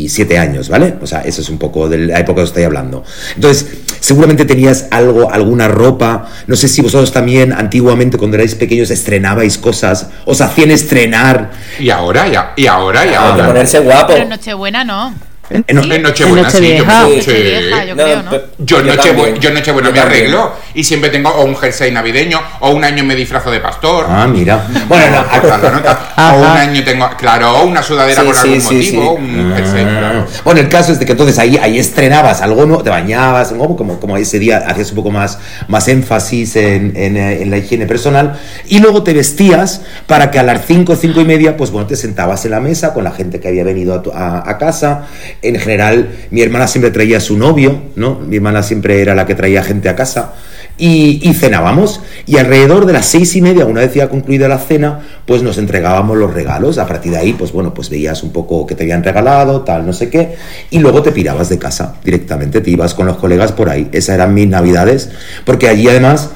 [0.03, 0.95] 17 años, ¿vale?
[1.01, 3.03] O sea, eso es un poco de la época que os estoy hablando.
[3.35, 3.65] Entonces,
[3.99, 9.57] seguramente tenías algo, alguna ropa, no sé si vosotros también antiguamente cuando erais pequeños estrenabais
[9.57, 13.47] cosas, os hacían estrenar Y ahora, ya, y ahora, y ahora.
[13.47, 14.13] ponerse guapo.
[14.13, 15.13] Pero Nochebuena no.
[15.53, 17.15] En- En Nochebuena, En sí, yo Sí.
[17.15, 18.31] Nochevieja, yo creo, ¿no?
[18.31, 22.71] pe- Yo en Nochebuena, yo me arreglo y siempre tengo o un jersey navideño o
[22.71, 24.05] un año me disfrazo de pastor.
[24.09, 24.65] Ah, mira.
[24.87, 25.99] Bueno, no, nota.
[26.15, 26.35] Ajá.
[26.35, 29.23] o un año tengo, claro, o una sudadera Sí, por sí, algún sí, motivo, sí.
[29.23, 30.25] un jersey, claro.
[30.27, 30.41] Ah.
[30.43, 32.77] Bueno, el caso es de que entonces ahí, ahí estrenabas algo, ¿no?
[32.79, 33.75] Te bañabas, ¿no?
[33.75, 37.57] como, como ese día hacías un poco más, más énfasis en, en, eh, en la
[37.57, 41.71] higiene personal y luego te vestías para que a las 5, 5 y media, pues
[41.71, 44.43] bueno, te sentabas en la mesa con la gente que había venido a, tu- a-
[44.49, 45.05] a casa.
[45.43, 48.19] En general, mi hermana siempre traía a su novio, ¿no?
[48.19, 50.33] Mi hermana siempre era la que traía gente a casa.
[50.75, 54.57] Y, y cenábamos y alrededor de las seis y media, una vez ya concluida la
[54.57, 56.79] cena, pues nos entregábamos los regalos.
[56.79, 59.85] A partir de ahí, pues bueno, pues veías un poco que te habían regalado, tal,
[59.85, 60.35] no sé qué,
[60.71, 63.87] y luego te pirabas de casa directamente, te ibas con los colegas por ahí.
[63.91, 65.11] Esas eran mis navidades,
[65.45, 66.31] porque allí además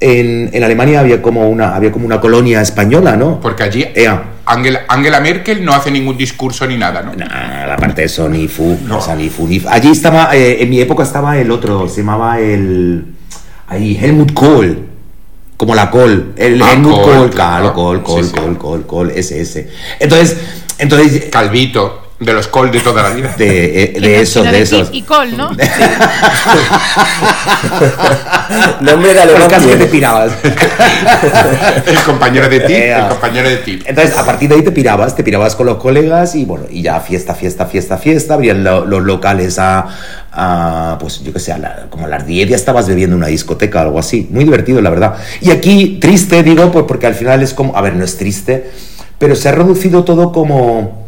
[0.00, 3.40] en, en Alemania había como una había como una colonia española, ¿no?
[3.40, 4.31] Porque allí Ea.
[4.46, 7.14] Angela, Angela Merkel no hace ningún discurso ni nada, ¿no?
[7.14, 8.98] Nah, la parte de eso, ni fu, No.
[8.98, 9.68] o sea, ni fu, ni fu.
[9.68, 13.04] Allí estaba, eh, en mi época estaba el otro, se llamaba el.
[13.68, 14.88] Ahí, Helmut Kohl.
[15.56, 16.32] Como la Kohl.
[16.36, 17.72] El Ah, Helmut Kohl, Kohl, claro.
[17.72, 18.40] Kohl, Kohl, Sí, sí.
[18.40, 19.70] Kohl, Kohl, Kohl, ese, ese.
[20.00, 20.36] Entonces,
[20.78, 21.26] entonces.
[21.30, 23.34] Calvito, de los col de toda la vida.
[23.36, 24.88] De, eh, Y de no- esos, de esos.
[24.92, 25.50] Y col, ¿no?
[28.80, 30.32] Nombre de caso que te pirabas.
[31.86, 33.78] el compañero de ti, el compañero de ti.
[33.84, 36.82] Entonces, a partir de ahí te pirabas, te pirabas con los colegas y bueno, y
[36.82, 39.86] ya fiesta, fiesta, fiesta, fiesta, abrían lo- los locales a,
[40.32, 43.22] a, pues yo qué sé, a la- como a las 10 ya estabas bebiendo en
[43.22, 44.28] una discoteca o algo así.
[44.30, 45.14] Muy divertido, la verdad.
[45.40, 48.70] Y aquí, triste, digo, pues porque al final es como, a ver, no es triste,
[49.18, 51.01] pero se ha reducido todo como,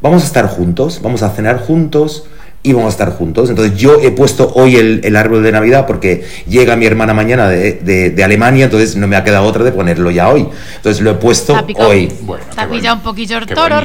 [0.00, 2.24] vamos a estar juntos, vamos a cenar juntos.
[2.60, 3.48] Y vamos a estar juntos.
[3.50, 7.48] Entonces yo he puesto hoy el, el árbol de Navidad porque llega mi hermana mañana
[7.48, 10.48] de, de- de Alemania, entonces no me ha quedado otra de ponerlo ya hoy.
[10.74, 12.12] Entonces lo he puesto hoy.
[12.22, 12.94] Bueno, Te ha qué pillado bueno.
[12.96, 13.76] un poquillo el toro.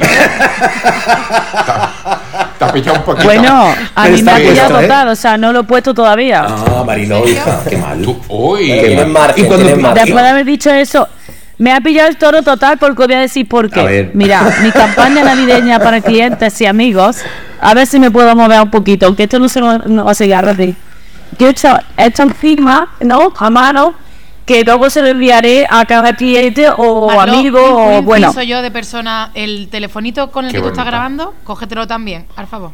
[2.58, 3.24] Te ha pillado un poquito.
[3.24, 4.82] Bueno, a mí me ha pillado esto, ¿eh?
[4.82, 6.44] total, o sea, no lo he puesto todavía.
[6.48, 8.02] Ah, Mariló, hija, qué mal.
[8.02, 8.18] Tú,
[8.58, 9.06] Qué mal.
[9.08, 9.94] margen, Y cuando-.
[9.94, 11.08] Después de haber dicho eso,
[11.58, 13.82] me ha pillado el toro total porque voy a decir por A qué.
[13.84, 14.10] ver.
[14.14, 17.18] Mira, mi campaña navideña para clientes y amigos,
[17.60, 20.12] a ver si me puedo mover un poquito, aunque esto no se lo- no va
[20.12, 20.74] a seguir así.
[21.38, 23.32] Que he hecho, he hecho encima, ¿no?
[23.38, 23.94] A mano,
[24.46, 28.26] que luego se lo enviaré a cada cliente o Marlo, amigo un- o un bueno.
[28.28, 30.90] inciso yo de persona, el telefonito con el Qué que tú estás bonito.
[30.96, 32.72] grabando, cógetelo también, por favor.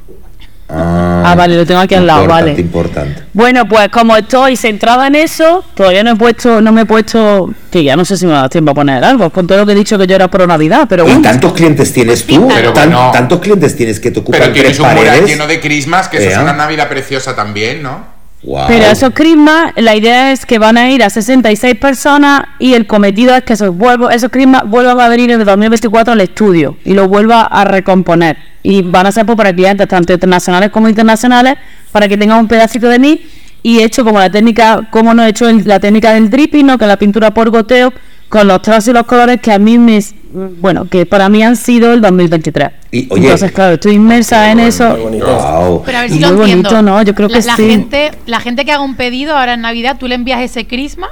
[0.73, 2.53] Ah, vale, lo tengo aquí al lado, vale.
[2.59, 3.23] Importante.
[3.33, 7.51] Bueno, pues como estoy centrada en eso, todavía no he puesto, no me he puesto,
[7.71, 9.73] que ya no sé si me da tiempo a poner algo, con todo lo que
[9.73, 11.23] he dicho que yo era pro Navidad, pero ¿Y bueno.
[11.23, 12.49] tantos clientes tienes tú?
[12.55, 13.11] Pero Tan- bueno.
[13.13, 16.19] tantos clientes tienes que te ocupan pero tienes tres un mural lleno de crismas, que
[16.19, 18.20] eso es una Navidad preciosa también, ¿no?
[18.69, 22.87] Pero esos crismas, la idea es que van a ir a 66 personas y el
[22.87, 26.79] cometido es que esos, vuelvo, esos crismas vuelvan a venir en el 2024 al estudio
[26.85, 28.39] y lo vuelva a recomponer.
[28.63, 31.57] Y van a ser para clientes tanto internacionales como internacionales
[31.93, 33.21] para que tengan un pedacito de mí
[33.63, 36.65] y he hecho como la técnica, como no he hecho el- la técnica del dripping,
[36.67, 36.79] ¿no?
[36.79, 37.93] que la pintura por goteo
[38.31, 39.99] con los trazos y los colores que a mí me,
[40.33, 42.71] bueno, que para mí han sido el 2023.
[42.93, 44.97] Y, oye, Entonces, claro, estoy inmersa en Muy eso.
[44.97, 45.27] bonito.
[45.27, 45.83] Guau.
[45.85, 46.83] Pero a ver Y si lo muy bonito, entiendo.
[46.83, 47.03] ¿no?
[47.03, 47.69] Yo creo la, que la sí.
[47.69, 51.09] gente, la gente que haga un pedido ahora en Navidad, tú le envías ese crisma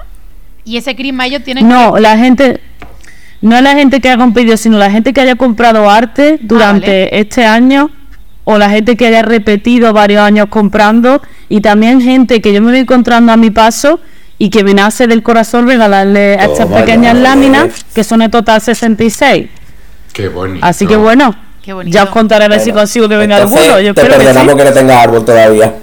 [0.65, 2.61] y ese crisma ellos tienen No, la gente,
[3.41, 6.39] no es la gente que haga un pedido, sino la gente que haya comprado arte
[6.43, 7.21] durante vale.
[7.21, 7.91] este año
[8.45, 12.71] o la gente que haya repetido varios años comprando y también gente que yo me
[12.71, 14.01] voy encontrando a mi paso
[14.39, 18.61] y que me nace del corazón regalarle estas Toma pequeñas láminas que son en total
[18.61, 19.49] 66.
[20.13, 20.65] Qué bonito.
[20.65, 21.35] Así que bueno,
[21.69, 21.95] Qué bonito.
[21.95, 23.81] ya os contaré a ver si consigo que venga entonces, alguno.
[23.83, 24.59] Yo te espero que perdonamos sí.
[24.59, 25.75] que, no tengas árbol todavía.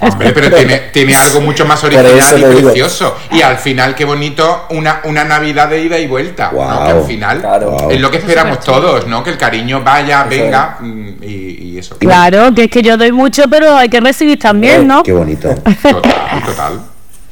[0.00, 3.14] Hombre, pero tiene, tiene algo mucho más original y precioso.
[3.30, 6.48] Y al final, qué bonito, una, una Navidad de ida y vuelta.
[6.50, 7.90] Que al final Claro.
[7.90, 9.22] es lo que esperamos todos, ¿no?
[9.22, 10.78] Que el cariño vaya, Eso venga.
[10.80, 11.98] mm, Y, eso.
[11.98, 15.02] Claro, que es que yo doy mucho, pero hay que recibir también, ¿no?
[15.02, 15.54] Qué bonito.
[15.82, 16.80] Total, total.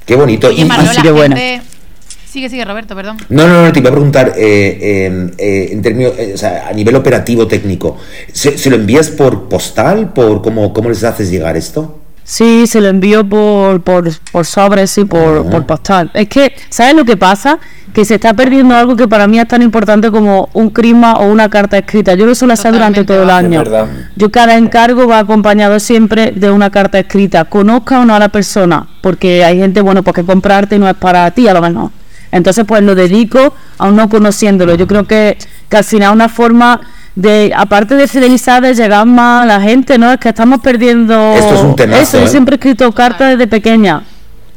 [0.04, 0.48] Qué bonito.
[0.48, 1.36] Oye, Y- así la de buena.
[2.36, 3.16] Sigue, sigue, Roberto, perdón.
[3.30, 6.68] No, no, no, te iba a preguntar, eh, eh, eh, en términos, eh, o sea,
[6.68, 7.96] a nivel operativo técnico,
[8.30, 10.12] ¿se, se lo envías por postal?
[10.12, 11.98] por ¿Cómo, cómo les haces llegar esto?
[12.24, 16.10] Sí, se lo envío por, por, por sobres y por, por postal.
[16.12, 17.58] Es que, ¿sabes lo que pasa?
[17.94, 21.32] Que se está perdiendo algo que para mí es tan importante como un crisma o
[21.32, 22.12] una carta escrita.
[22.16, 23.64] Yo lo suelo hacer durante todo el año.
[24.14, 28.28] Yo cada encargo va acompañado siempre de una carta escrita, conozca o no a la
[28.28, 31.90] persona, porque hay gente, bueno, pues que comprarte no es para ti, a lo mejor.
[32.32, 34.74] Entonces, pues lo dedico aún no conociéndolo.
[34.74, 36.80] Yo creo que, que al final una forma
[37.14, 40.12] de, aparte de fidelizar, de llegar más a la gente, ¿no?
[40.12, 42.18] Es que estamos perdiendo Esto es un temazo, eso.
[42.20, 42.28] Yo ¿eh?
[42.28, 44.02] siempre he escrito cartas desde pequeña.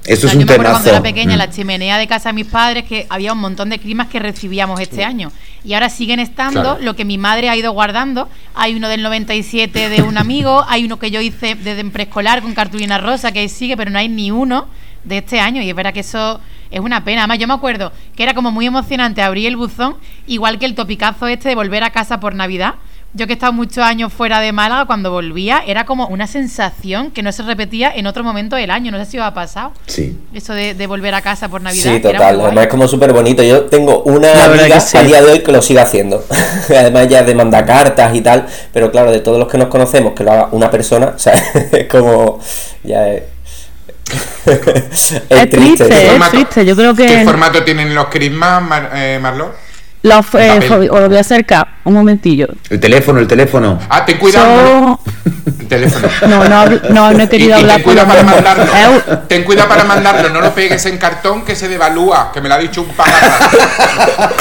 [0.06, 1.40] Esto O sea, es un yo me acuerdo cuando era pequeña, en Mm.
[1.40, 4.80] la chimenea de casa de mis padres, que había un montón de crismas que recibíamos
[4.80, 5.32] este año.
[5.64, 6.78] Y ahora siguen estando Claro.
[6.82, 8.28] lo que mi madre ha ido guardando.
[8.56, 12.42] Hay uno del 97 de un amigo, hay uno que yo hice desde en preescolar
[12.42, 14.68] con cartulina rosa, que ahí sigue, pero no hay ni uno
[15.04, 15.62] de este año.
[15.62, 16.40] Y es verdad que eso
[16.72, 17.22] es una pena.
[17.22, 19.96] Además, yo me acuerdo que era como muy emocionante abrir el buzón,
[20.28, 22.76] igual que el topicazo este de volver a casa por Navidad.
[23.12, 27.10] Yo que he estado muchos años fuera de Málaga, cuando volvía, era como una sensación
[27.10, 28.92] que no se repetía en otro momento del año.
[28.92, 29.72] No sé si os ha pasado.
[29.88, 30.16] Sí.
[30.32, 31.92] Eso de, de volver a casa por Navidad.
[31.92, 32.40] Sí, total.
[32.40, 33.42] Además es como súper bonito.
[33.42, 34.96] Yo tengo una La amiga sí.
[34.96, 36.24] a día de hoy que lo sigue haciendo.
[36.70, 38.46] Además ya de manda cartas y tal.
[38.72, 41.34] Pero claro, de todos los que nos conocemos, que lo haga una persona, o sea,
[41.34, 42.40] es como...
[42.84, 43.24] Ya es...
[45.30, 46.66] Es triste, ¿Qué es formato- triste.
[46.66, 49.54] Yo creo ¿Qué que formato tienen los crismas, Mar- eh, Marlo?
[50.04, 50.60] Eh,
[50.90, 52.48] os lo voy a acercar un momentillo.
[52.70, 53.80] El teléfono, el teléfono.
[53.90, 55.00] Ah, ten cuidado.
[55.04, 55.12] So-
[55.60, 56.08] El teléfono.
[56.28, 59.20] no, no, no, no he Y, querido y hablar ten con cuidado los para mandarlo.
[59.28, 60.30] Ten cuidado para mandarlo.
[60.30, 62.32] No lo pegues en cartón que se devalúa.
[62.34, 63.50] Que me lo ha dicho un pájaro.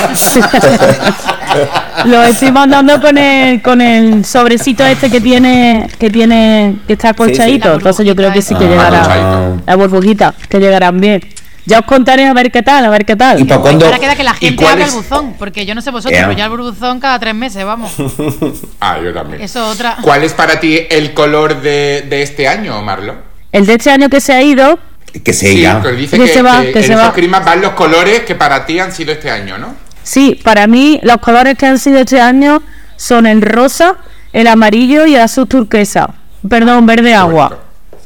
[2.05, 7.11] Lo estoy mandando con el, con el sobrecito este que tiene, que tiene, que está
[7.11, 7.68] acolchadito.
[7.71, 9.53] La Entonces yo creo que sí que Ah, llegará.
[9.66, 11.21] La burbujita, que llegarán bien.
[11.68, 13.38] Ya os contaré a ver qué tal, a ver qué tal.
[13.40, 13.85] ¿Y para cuándo?
[13.85, 14.90] Ahora queda que la ¿Y gente abra es?
[14.94, 16.26] el buzón, porque yo no sé vosotros, Ea.
[16.26, 17.92] pero yo abro el buzón cada tres meses, vamos.
[18.81, 19.42] Ah, yo también.
[19.42, 19.96] Eso otra.
[20.00, 23.16] ¿Cuál es para ti el color de, de este año, Marlo?
[23.52, 24.78] El de este año que se ha ido,
[25.24, 27.40] Que se Sí, que dice Que que, se va, que que en se esos va.
[27.40, 29.74] van los colores que para ti han sido este año, ¿no?
[30.02, 32.62] sí, para mí los colores que han sido este año
[32.96, 33.96] son el rosa,
[34.33, 36.14] el amarillo y el azul turquesa.
[36.48, 37.59] Perdón, verde agua.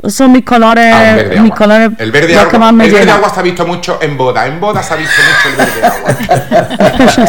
[0.09, 1.57] Son mis colores, Ah, verde mis agua.
[1.57, 3.99] colores el verde, los que agua, más me el verde agua se ha visto mucho
[4.03, 4.47] en boda.
[4.49, 7.23] En boda se ha visto mucho el verde agua.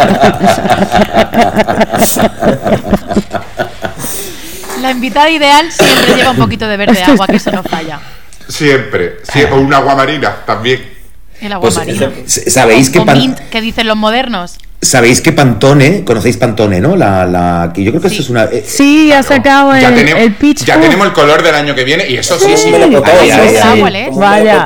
[4.82, 8.00] La invitada ideal siempre lleva un poquito de verde agua, que eso no falla.
[8.48, 9.18] Siempre.
[9.32, 10.92] Sí, o un agua marina también.
[11.40, 12.10] El agua Pues, marina.
[12.28, 14.58] ¿sabéis que, O Pan- que dicen los modernos.
[14.84, 16.96] Sabéis que Pantone, conocéis Pantone, ¿no?
[16.96, 18.16] La, la, que yo creo que Sí.
[18.16, 18.44] eso es una...
[18.46, 21.74] eh, Sí, ha sacado ya el, tenemos, el peach ya tenemos el color del año
[21.76, 22.64] que viene y eso sí, sí.
[22.66, 23.96] Sí, melocotón, Ay, ay, ay.
[23.96, 24.10] ¿eh?
[24.14, 24.66] Vaya.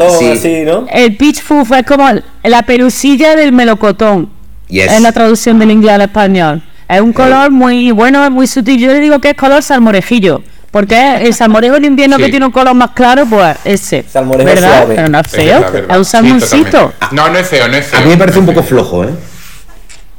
[0.92, 2.08] El peach puff es como
[2.44, 4.30] la pelusilla del melocotón.
[4.68, 4.92] Yes.
[4.92, 6.62] Es la traducción del inglés al español.
[6.90, 8.80] Es un color muy bueno, es muy sutil.
[8.80, 10.42] Yo le digo que es color salmorejillo.
[10.72, 12.24] Porque el salmorejo en invierno Sí.
[12.24, 14.04] que tiene un color más claro, pues ese.
[14.08, 14.78] Salmorejo ¿Verdad?
[14.80, 14.96] suave.
[14.96, 15.66] Pero no es feo.
[15.90, 16.66] Es un salmoncito.
[16.92, 17.08] totalmente.
[17.16, 18.00] no, no es feo, no es feo.
[18.00, 18.78] A mí me parece un no poco feo.
[18.78, 19.10] flojo, ¿eh?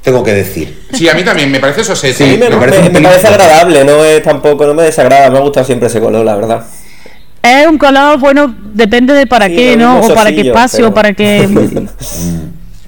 [0.09, 0.85] Tengo que decir.
[0.95, 4.03] Sí, a mí también, me parece eso Sí, Sí, me, parece me parece agradable, no
[4.03, 6.65] es tampoco, no me desagrada, me ha gustado siempre ese color, la verdad.
[7.43, 10.01] Es un color, bueno, depende de para Sí, qué, ¿no?
[10.01, 11.47] O para qué espacio, pero- o para qué.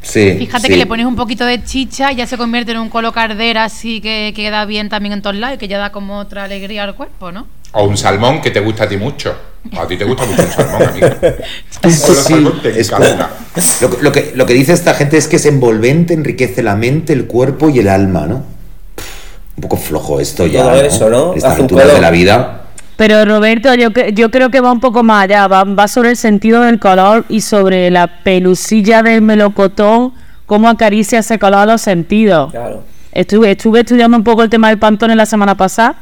[0.02, 0.34] Sí.
[0.38, 0.72] Fíjate sí.
[0.72, 3.64] que le pones un poquito de chicha y ya se convierte en un color cardera
[3.64, 6.84] así que queda bien también en todos lados y que ya da como otra alegría
[6.84, 7.46] al cuerpo, ¿no?
[7.72, 9.36] O un salmón que te gusta a ti mucho.
[9.76, 11.16] A ti te gusta mucho un salmón, amiga.
[11.82, 12.90] Con Sí, los salmón te es.
[13.82, 16.76] Lo, que- lo que, lo que dice esta gente es que es envolvente, enriquece la
[16.76, 18.36] mente, el cuerpo y el alma, ¿no?
[19.56, 20.62] Un poco flojo esto ya.
[20.62, 20.80] Todo ¿no?
[20.80, 21.32] eso, ¿no?
[21.32, 21.96] A Estas Hace un alturas color.
[21.96, 22.56] de la vida.
[22.96, 26.16] Pero Roberto, yo, yo creo que va un poco más allá, va, va sobre el
[26.16, 30.12] sentido del color y sobre la pelusilla del melocotón,
[30.46, 32.50] cómo acaricia ese color a los sentidos.
[32.50, 32.82] Claro.
[33.12, 35.96] Estuve, estuve estudiando un poco el tema del pantone la semana pasada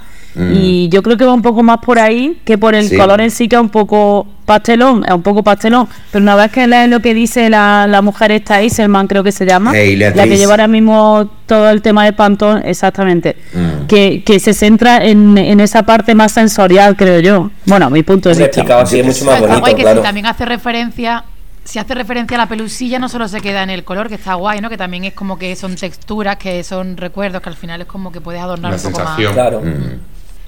[0.52, 2.88] y yo creo que va un poco más por ahí que por el Mm.
[2.88, 2.96] Sí.
[2.96, 5.88] color en sí que es un poco pastelón, es un poco pastelón.
[6.12, 9.32] Pero una vez que lees lo que dice la, la mujer esta Iselman, creo que
[9.32, 13.86] se llama, Hey, la que lleva ahora mismo todo el tema del pantón, exactamente, Mm.
[13.86, 17.50] que, que se centra en, en esa parte más sensorial, creo yo.
[17.66, 18.46] Bueno, a mi punto de vista.
[18.46, 20.00] explicado es mucho más Está bonito, guay que claro.
[20.00, 21.24] si también hace referencia,
[21.64, 24.32] si hace referencia a la pelusilla, no solo se queda en el color, que está
[24.34, 24.70] guay, ¿no?
[24.70, 28.10] Que también es como que son texturas, que son recuerdos, que al final es como
[28.10, 29.04] que puedes adornar Una un poco.
[29.34, 29.62] Claro.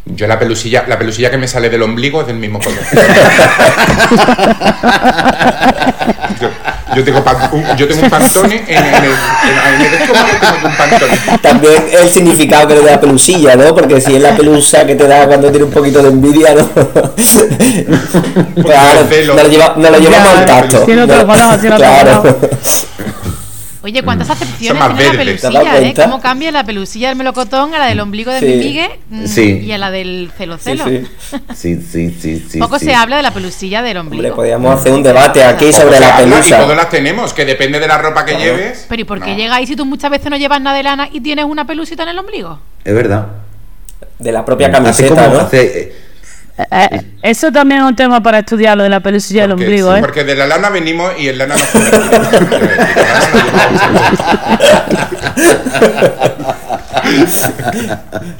[0.06, 2.80] Yo la pelusilla, la pelusilla que me sale del ombligo es del mismo color.
[6.40, 6.48] Yo-
[6.96, 10.28] Yo tengo, pan- un, yo tengo un pantone en, en el, en, en el estómago,
[10.40, 11.16] tengo un pantone.
[11.40, 13.72] También el significado que le da pelusilla, ¿no?
[13.74, 16.68] Porque si es la pelusa que te da cuando tiene un poquito de envidia, ¿no?
[18.64, 20.84] claro, no lo, lleva, no lo llevamos al tacto.
[20.84, 21.68] Si no te lo conoces, si
[23.82, 25.40] Oye, ¿cuántas acepciones Son más tiene la verdes.
[25.40, 25.94] ¿Te has pelusilla, eh?
[26.04, 28.46] ¿Cómo cambia la pelusilla del melocotón a la del ombligo de Sí.
[28.46, 29.60] mi migue mm, Sí.
[29.64, 32.14] y a la del celo Sí, sí.
[32.20, 32.58] Sí, sí.
[32.58, 32.84] Poco sí.
[32.86, 34.20] se habla de la pelusilla del ombligo.
[34.22, 36.58] Hombre, podríamos hacer un debate aquí Poco sobre la habla Y pelusa.
[36.60, 38.44] todas las tenemos, que depende de la ropa que Claro.
[38.56, 38.84] lleves.
[38.88, 39.36] Pero ¿y por qué No.
[39.36, 42.02] llega ahí si tú muchas veces no llevas nada de lana y tienes una pelusita
[42.02, 42.60] en el ombligo?
[42.84, 43.26] Es verdad.
[44.18, 45.40] De la propia Hace camiseta, como- ¿no?
[45.40, 45.92] hace- eh,
[46.70, 49.98] Eh, eso también es un tema para estudiar, lo de la pelusilla del ombligo, sí,
[49.98, 50.00] ¿eh?
[50.00, 51.68] porque de la lana venimos y en lana nos.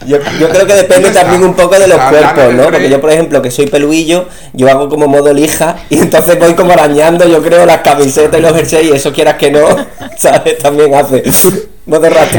[0.07, 2.65] Yo, yo creo que depende también un poco de los cuerpos, ¿no?
[2.65, 6.55] Porque yo, por ejemplo, que soy peluillo, yo hago como modo lija y entonces voy
[6.55, 9.61] como arañando, yo creo, las camisetas y los jerseys y eso quieras que no,
[10.17, 10.59] ¿sabes?
[10.59, 11.23] También hace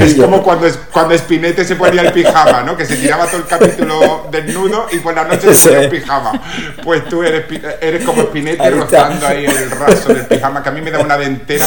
[0.06, 2.78] Es como cuando, es- cuando Spinete se ponía el pijama, ¿no?
[2.78, 6.42] Que se tiraba todo el capítulo desnudo y por la noche se ponía el pijama.
[6.84, 10.70] Pues tú eres, pi- eres como Spinete Ahí rozando ahí el raso del pijama, que
[10.70, 11.66] a mí me da una dentera.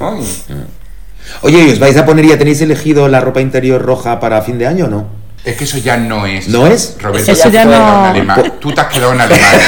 [0.00, 0.42] Ay.
[1.40, 4.58] Oye, ¿y os vais a poner, ya tenéis elegido la ropa interior roja para fin
[4.58, 5.23] de año o no?
[5.44, 6.48] Es que eso ya no es.
[6.48, 6.96] ¿No es?
[6.98, 9.60] Roberto, Eso ya tú te has quedado no- en Tú te has quedado en Alemania.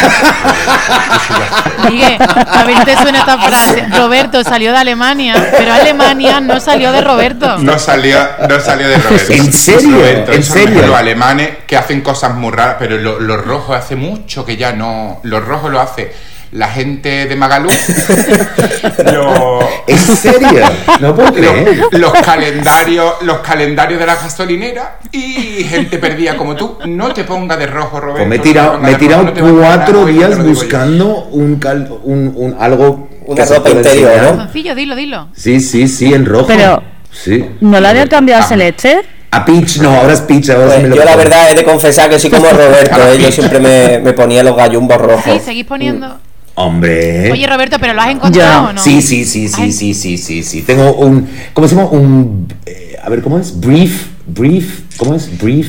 [1.90, 3.86] Miguel, a ver te suena esta frase.
[3.94, 7.58] Roberto salió de Alemania, pero Alemania no salió de Roberto.
[7.58, 9.32] No salió, no salió de Roberto.
[9.34, 9.90] ¿En serio?
[9.96, 10.86] Roberto, ¿En serio?
[10.86, 14.72] Los alemanes que hacen cosas muy raras, pero lo- los rojos hace mucho que ya
[14.72, 15.20] no.
[15.24, 16.10] Los rojos lo hace
[16.52, 17.68] la gente de Magalú.
[19.12, 20.64] Lo- ¿En serio?
[21.00, 21.78] No puedo creer.
[21.90, 27.24] los, los calendarios los calendarios de la gasolinera y gente perdida como tú no te
[27.24, 30.12] ponga de rojo Roberto Pues me he tirado, me he tirado rojo, no cuatro nada,
[30.12, 34.36] días buscando un, cal- un, un- algo Una ropa interior.
[34.36, 34.74] ¿no?
[34.74, 35.28] Dilo, dilo.
[35.34, 36.46] Sí, sí, sí, en rojo.
[36.46, 37.44] Pero- sí.
[37.60, 38.48] ¿No la había cambiado a Ah.
[38.48, 39.02] Celeste?
[39.32, 41.54] A Peach, no, ahora es Peach, ahora Pues sí me lo yo la verdad he
[41.56, 43.18] de confesar que soy como Roberto, ¿eh?
[43.20, 45.42] yo siempre me, me ponía los gallumbos Sí, rojos.
[45.44, 46.18] seguís poniendo.
[46.58, 47.30] Hombre.
[47.30, 48.68] Oye, Roberto, ¿pero lo has encontrado Ya.
[48.70, 48.80] o no?
[48.82, 49.72] Sí, sí, sí, sí, Ay.
[49.72, 50.62] sí, sí, sí, sí.
[50.62, 51.88] Tengo un, ¿cómo se llama?
[51.90, 53.60] Un, eh, a ver, ¿cómo es?
[53.60, 55.38] Brief, brief, ¿cómo es?
[55.38, 55.68] Brief,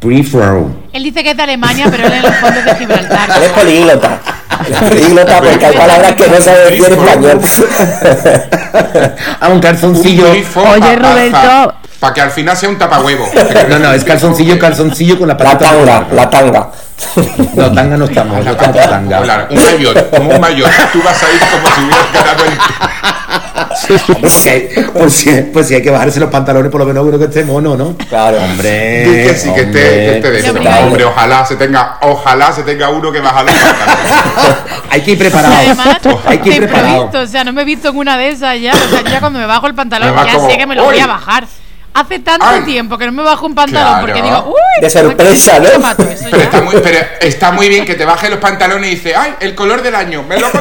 [0.00, 0.70] brief row.
[0.92, 3.28] Él dice que es de Alemania, pero él en el fondo es de Gibraltar.
[3.54, 4.20] políglota.
[4.68, 7.40] Él es políglota porque hay palabras que no sabe decir en español.
[9.40, 10.30] Ah, un calzoncillo.
[10.30, 11.74] Oye, Roberto.
[11.98, 13.26] para que al final sea un tapahuevo
[13.70, 15.70] No, no, es calzoncillo, calzoncillo con la La patita.
[15.70, 16.70] tanga, la tanga.
[17.54, 19.22] No, tanga no estamos, no estamos tanga.
[19.22, 20.70] Claro, un mayor, como un mayor.
[20.92, 22.52] Tú vas a ir como si hubieras ganado el.
[24.20, 27.04] Pues si, hay, pues, si, pues si hay que bajarse los pantalones, por lo menos
[27.04, 27.96] uno que esté mono, ¿no?
[28.08, 28.38] Claro.
[28.42, 29.04] Hombre.
[29.04, 30.78] Di que sí, que esté, que esté de.
[30.82, 34.12] Hombre, ojalá se tenga, ojalá se tenga uno que baja los pantalones.
[34.90, 35.54] Hay que ir Y preparado.
[35.54, 37.10] además, Hay que ir preparado.
[37.22, 38.72] o sea, no me he visto en una de esas ya.
[38.72, 40.98] O sea, ya cuando me bajo el pantalón, ya como, sé que me lo voy
[40.98, 41.46] a bajar.
[41.98, 42.62] Hace tanto Ay.
[42.64, 44.06] tiempo que no me bajo un pantalón Claro.
[44.06, 45.70] porque digo, uy, De sorpresa, ¿no?
[45.70, 46.02] ¿qué mato?
[46.02, 49.14] Eso Pero está, muy, pero está muy bien que te bajes los pantalones y dices,
[49.16, 50.22] ¡ay, el color del año!
[50.22, 50.48] ¡Me lo!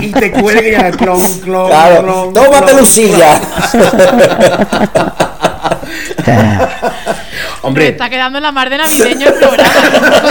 [0.00, 2.02] Y te cuelgue ya clon, clon, Claro.
[2.02, 2.64] clon, Toma clon.
[2.66, 3.40] pelusilla.
[6.26, 6.58] Me
[7.62, 9.70] Hombre, está quedando la mar de navideño el programa.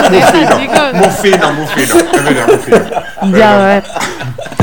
[0.09, 0.93] Muy fino, chicos.
[0.93, 1.99] muy fino, muy fino.
[1.99, 3.37] Es verdad, muy fino.
[3.37, 3.83] Ya, a ver.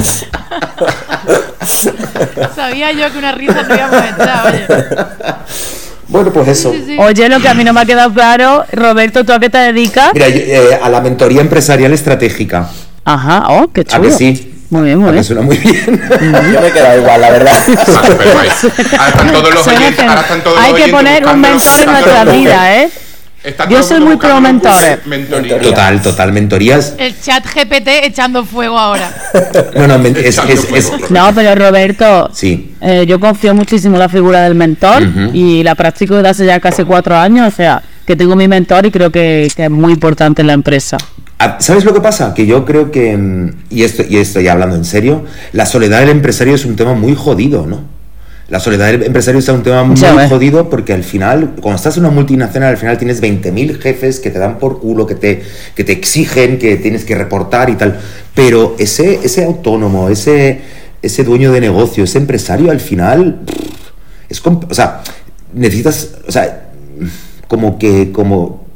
[2.55, 4.67] Sabía yo que una risa no íbamos a echar, oye.
[6.09, 6.73] bueno, pues eso.
[6.73, 6.97] Sí, sí.
[6.99, 9.59] Oye, lo que a mí no me ha quedado claro, Roberto, ¿tú a qué te
[9.59, 10.11] dedicas?
[10.15, 12.69] Mira, yo, eh, a la mentoría empresarial estratégica.
[13.05, 14.03] Ajá, oh, qué ¿A chulo.
[14.03, 14.47] que sí?
[14.71, 15.25] Muy bien, muy ¿A bien.
[15.25, 15.85] suena muy bien?
[16.53, 17.53] Yo me he quedado igual, la verdad.
[18.99, 18.99] Ah.
[18.99, 21.87] Ahora están todos los oyentes, ahora están todos los Hay que poner un mentor en
[21.91, 22.91] nuestra vida, ¿eh?
[23.43, 24.99] Está Yo soy muy pro mentores.
[25.07, 25.59] Mentoría.
[25.61, 26.95] Total, total, mentorías.
[26.99, 29.11] El chat GPT echando fuego ahora.
[29.75, 31.07] No, no, es, Echando es, es- fuego.
[31.09, 32.75] No, pero Roberto, Sí.
[32.83, 36.61] eh, yo confío muchísimo en la figura del mentor y la practico desde hace ya
[36.61, 39.93] casi cuatro años, o sea, que tengo mi mentor y creo que, que es muy
[39.95, 40.99] importante en la empresa.
[41.39, 42.35] Ah, ¿Sabes lo que pasa?
[42.35, 46.01] Que yo creo que, mm, y esto, y esto ya hablando en serio, la soledad
[46.01, 47.85] del empresario es un tema muy jodido, ¿no?
[48.51, 50.29] La soledad del empresario es un tema muy ves.
[50.29, 54.31] jodido porque al final, cuando estás en una multinacional, al final tienes 20.000 jefes que
[54.31, 55.43] te dan por culo, que te,
[55.77, 58.01] que te exigen, que tienes que reportar y tal.
[58.35, 60.63] Pero ese, ese autónomo, ese,
[61.01, 63.43] ese dueño de negocio, ese empresario, al final,
[64.29, 65.03] es, o sea,
[65.55, 66.71] necesitas, o sea,
[67.47, 68.67] como que, como,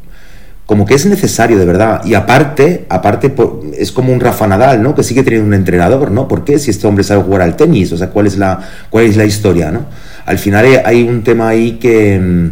[0.66, 2.02] como que es necesario de verdad.
[2.04, 3.34] Y aparte, aparte
[3.78, 4.94] es como un Rafa Nadal, ¿no?
[4.94, 6.26] Que sigue teniendo un entrenador, ¿no?
[6.28, 6.58] ¿Por qué?
[6.58, 8.60] Si este hombre sabe jugar al tenis, o sea, ¿cuál es la,
[8.90, 9.84] cuál es la historia, ¿no?
[10.26, 12.48] Al final hay- hay un tema ahí que, mm,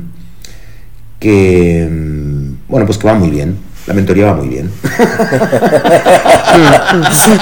[1.18, 3.56] que, mm, bueno, pues que va muy bien.
[3.86, 4.72] La mentoría va muy bien.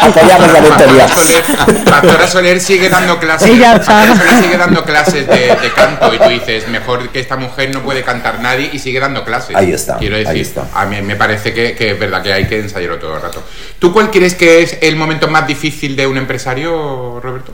[0.01, 1.09] Apoyamos la mentoría.
[1.09, 1.45] Soler,
[1.84, 3.49] Pastora Soler sigue dando clases.
[3.49, 7.82] Soler sigue dando clases de, de canto y tú dices, mejor que esta mujer no
[7.82, 9.55] puede cantar nadie y sigue dando clases.
[9.57, 10.66] Ahí está, Quiero decir, ahí está.
[10.74, 13.43] a mí me parece que, que es verdad que hay que ensayarlo todo el rato.
[13.78, 17.53] ¿Tú cuál crees que es el momento más difícil de un empresario, Roberto?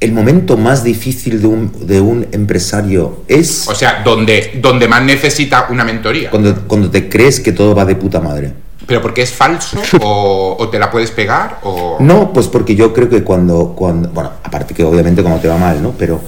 [0.00, 5.02] El momento más difícil de un, de un empresario es O sea, donde, donde más
[5.02, 6.30] necesita una mentoría.
[6.30, 8.52] cuando, cuando te crees que todo va de puta madre.
[8.86, 9.76] ¿Pero porque es falso?
[10.00, 11.58] ¿O, o te la puedes pegar?
[11.64, 11.96] O...
[12.00, 15.58] No, pues porque yo creo que cuando, cuando bueno, aparte que obviamente cuando te va
[15.58, 15.92] mal, ¿no?
[15.98, 16.20] Pero,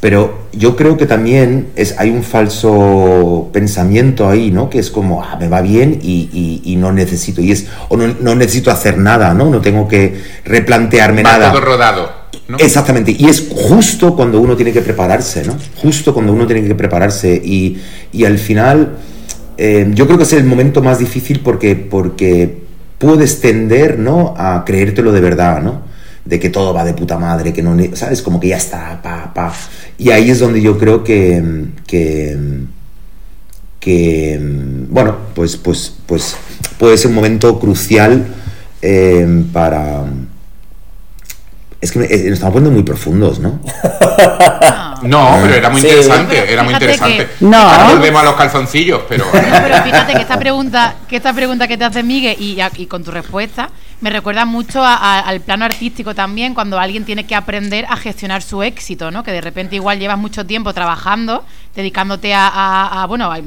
[0.00, 4.68] pero yo creo que también es, hay un falso pensamiento ahí, ¿no?
[4.70, 7.96] Que es como, ah, me va bien y, y- y no necesito, y es, o
[7.96, 9.50] no, no necesito hacer nada, ¿no?
[9.50, 11.50] No tengo que replantearme Va nada.
[11.52, 12.21] todo rodado.
[12.58, 15.56] Exactamente, y es justo cuando uno tiene que prepararse, ¿no?
[15.76, 17.78] Justo cuando uno tiene que prepararse y,
[18.12, 18.96] y al final
[19.58, 22.62] eh, yo creo que es el momento más difícil porque, porque
[22.98, 24.34] puedes tender, ¿no?
[24.36, 25.82] A creértelo de verdad, ¿no?
[26.24, 28.22] De que todo va de puta madre, que no, ¿sabes?
[28.22, 29.52] Como que ya está, pa, pa.
[29.98, 32.36] Y ahí es donde yo creo que, que,
[33.78, 34.40] que
[34.88, 36.36] bueno, pues, pues, pues
[36.78, 38.26] puede ser un momento crucial
[38.80, 40.04] eh, para...
[41.82, 43.58] Es que me- eh, nos estamos poniendo muy profundos, ¿no?
[45.02, 45.88] No, pero era muy Sí.
[45.88, 47.26] interesante, era muy interesante.
[47.26, 47.56] que- No.
[47.58, 49.24] Ahora volvemos a los calzoncillos, pero...
[49.24, 53.02] No, pero fíjate que esta pregunta, que esta pregunta que te hace Miguel y, con
[53.02, 53.68] tu respuesta
[54.00, 57.96] me recuerda mucho a- a- al plano artístico también, cuando alguien tiene que aprender a
[57.96, 59.24] gestionar su éxito, ¿no?
[59.24, 63.40] Que de repente igual llevas mucho tiempo trabajando, dedicándote a, a- a, bueno, a, a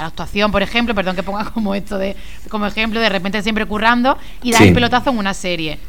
[0.00, 2.14] la actuación, por ejemplo, perdón que ponga como esto de
[2.48, 4.68] como ejemplo, de repente siempre currando y dar Sí.
[4.68, 5.80] el pelotazo en una serie.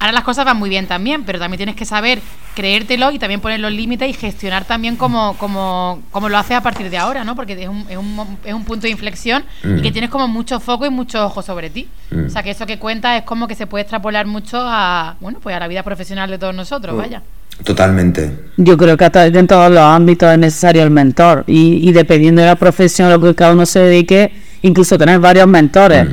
[0.00, 2.20] Ahora las cosas van muy bien también, pero también tienes que saber
[2.54, 6.60] creértelo y también poner los límites y gestionar también como, como, como lo haces a
[6.62, 7.34] partir de ahora, ¿no?
[7.34, 10.60] Porque es un, es un, es un punto de inflexión y que tienes como mucho
[10.60, 11.88] foco y mucho ojo sobre ti.
[12.26, 15.40] O sea, que eso que cuentas es como que se puede extrapolar mucho a, bueno,
[15.42, 17.22] pues a la vida profesional de todos nosotros, vaya.
[17.64, 18.38] Totalmente.
[18.56, 22.40] Yo creo que hasta en todos los ámbitos es necesario el mentor y, y dependiendo
[22.40, 24.32] de la profesión a lo que cada uno se dedique,
[24.62, 26.06] incluso tener varios mentores,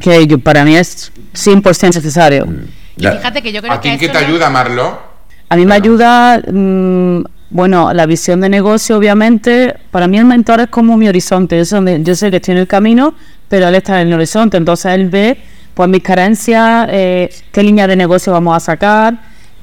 [0.00, 2.46] que yo- para mí es 100% necesario.
[2.98, 4.98] Y La- fíjate que yo creo ¿A que quién que te no- ayuda, Marlo?
[5.48, 9.74] A mí me ayuda, mm, bueno, la visión de negocio, obviamente.
[9.90, 11.58] Para mí el mentor es como mi horizonte.
[11.60, 13.14] Es donde yo sé que estoy en el camino,
[13.48, 14.56] pero él está en el horizonte.
[14.58, 15.38] Entonces él ve,
[15.74, 19.14] pues, mis carencias, eh, qué línea de negocio vamos a sacar,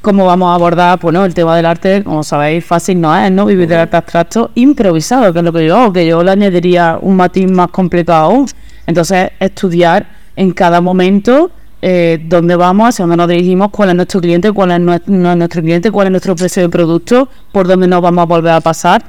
[0.01, 1.23] cómo vamos a abordar, pues, ¿no?
[1.25, 3.45] El tema del arte, como sabéis, fácil no es, ¿no?
[3.45, 6.97] Vivir del arte abstracto improvisado, que es lo que yo hago, que yo le añadiría
[7.01, 8.47] un matiz más complicado aún.
[8.87, 11.51] Entonces, estudiar en cada momento
[11.81, 15.31] eh, dónde vamos, hacia dónde nos dirigimos, cuál es nuestro cliente, cuál es nuestro, no
[15.31, 18.53] es nuestro cliente, cuál es nuestro precio de producto, por dónde nos vamos a volver
[18.53, 19.03] a pasar,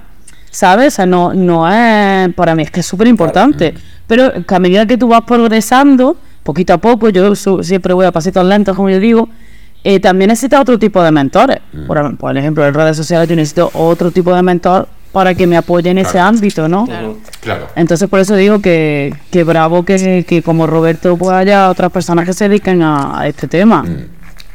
[0.51, 0.95] ¿sabes?
[0.95, 3.75] O sea, no, no es, para mí es que es súper importante,
[4.07, 8.07] pero que a medida que tú vas progresando, poquito a poco, yo su- siempre voy
[8.07, 9.29] a pasitos lentos, como yo digo,
[9.85, 11.59] eh, también necesitas otro tipo de mentores.
[11.87, 15.57] Por, por ejemplo, en redes sociales yo necesito otro tipo de mentor para que me
[15.57, 16.85] apoye en ese ámbito, ¿no?
[16.85, 17.19] Claro.
[17.41, 17.69] Claro.
[17.77, 22.27] Entonces por eso digo que, que bravo que, que como Roberto pues haya otras personas
[22.27, 23.85] que se dediquen a, a este tema.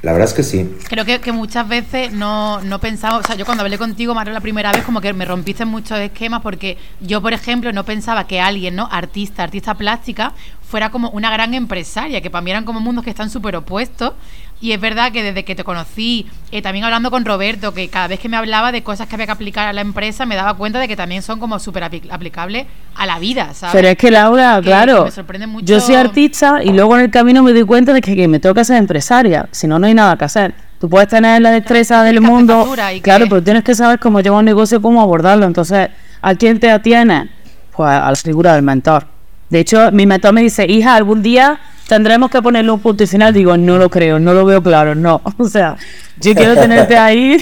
[0.01, 0.77] La verdad es que sí.
[0.89, 4.33] Creo que, que muchas veces no, no pensaba, o sea, yo cuando hablé contigo, Mario,
[4.33, 8.25] la primera vez, como que me rompiste muchos esquemas, porque yo, por ejemplo, no pensaba
[8.25, 8.89] que alguien, ¿no?
[8.91, 10.33] Artista, artista plástica,
[10.67, 14.13] fuera como una gran empresaria, que para mí eran como mundos que están súper opuestos.
[14.61, 18.07] Y es verdad que desde que te conocí, eh, también hablando con Roberto, que cada
[18.07, 20.53] vez que me hablaba de cosas que había que aplicar a la empresa, me daba
[20.53, 23.73] cuenta de que también son como súper apli- aplicables a la vida, ¿sabes?
[23.73, 26.95] Pero es que Laura, Que- claro, que me sorprende mucho- yo soy artista y luego
[26.95, 29.79] en el camino me doy cuenta de que, que me toca ser empresaria, si no,
[29.79, 30.53] no hay nada que hacer.
[30.79, 32.63] Tú puedes tener la destreza del mundo,
[33.01, 35.45] claro, pero tienes que saber cómo llevar un negocio, cómo abordarlo.
[35.47, 35.89] Entonces,
[36.21, 37.29] ¿a quién te atienes?
[37.75, 39.05] Pues a la figura del mentor.
[39.51, 43.07] De hecho, mi mentor me dice, hija, algún día tendremos que ponerle un punto y
[43.07, 43.33] final.
[43.33, 45.21] Digo, no lo creo, no lo veo claro, no.
[45.37, 45.75] O sea,
[46.21, 47.37] yo quiero tenerte ahí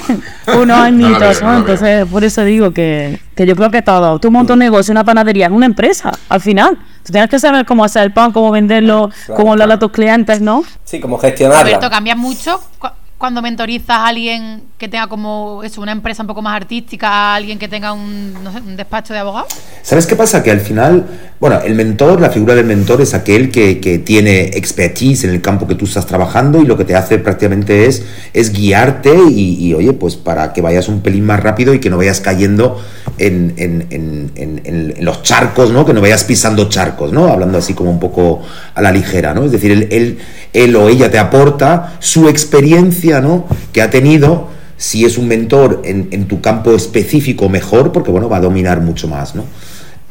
[0.59, 1.59] unos añitos, ¿no?
[1.59, 4.17] Entonces, por eso digo que, que yo creo que todo.
[4.17, 6.79] Tú montas un negocio, una panadería, es una empresa, al final.
[7.03, 10.41] Tú tienes que saber cómo hacer el pan, cómo venderlo, cómo hablarle a tus clientes,
[10.41, 10.63] ¿no?
[10.83, 11.61] Sí, como gestionarla.
[11.61, 12.59] Roberto, ¿cambia mucho
[13.19, 17.35] cuando mentorizas a alguien que tenga como eso, una empresa un poco más artística, a
[17.35, 18.33] alguien que tenga un,
[18.77, 19.53] despacho de abogados?
[19.83, 20.41] ¿Sabes qué pasa?
[20.41, 21.05] Que al final,
[21.39, 25.41] bueno, el mentor, la figura del mentor es aquel que, que tiene expertise en el
[25.41, 29.65] campo que tú estás trabajando y lo que te hace prácticamente es, es guiarte y,
[29.67, 32.81] y, oye, pues para que vayas un pelín más rápido y que no vayas cayendo
[33.17, 35.85] en, en- en- en- en- en los charcos, ¿no?
[35.85, 37.27] Que no vayas pisando charcos, ¿no?
[37.27, 38.41] Hablando así como un poco
[38.75, 39.43] a la ligera, ¿no?
[39.43, 40.19] Es decir, él, él,
[40.53, 43.45] él o ella te aporta su experiencia, ¿no?
[43.73, 44.47] Que ha tenido
[44.77, 48.79] si es un mentor en, en tu campo específico, mejor, porque bueno, va a dominar
[48.81, 49.43] mucho más, ¿no?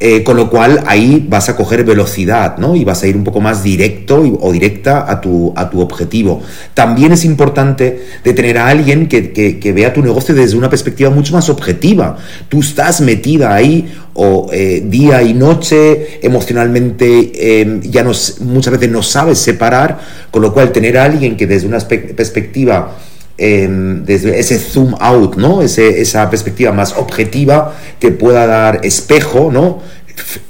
[0.01, 2.77] Eh, con lo cual ahí vas a coger velocidad, ¿no?
[2.77, 6.41] Y vas a ir un poco más directo o directa a tu, a tu objetivo.
[6.73, 11.11] También es importante de tener a alguien que, que- vea tu negocio desde una perspectiva
[11.11, 12.17] mucho más objetiva.
[12.49, 18.91] Tú estás metida ahí o eh, día y noche, emocionalmente eh, ya no, muchas veces
[18.91, 19.99] no sabes separar,
[20.31, 22.97] con lo cual tener a alguien que desde una perspectiva
[23.39, 25.63] desde ese zoom out, ¿no?
[25.63, 29.81] Esa perspectiva más objetiva te pueda dar espejo, ¿no?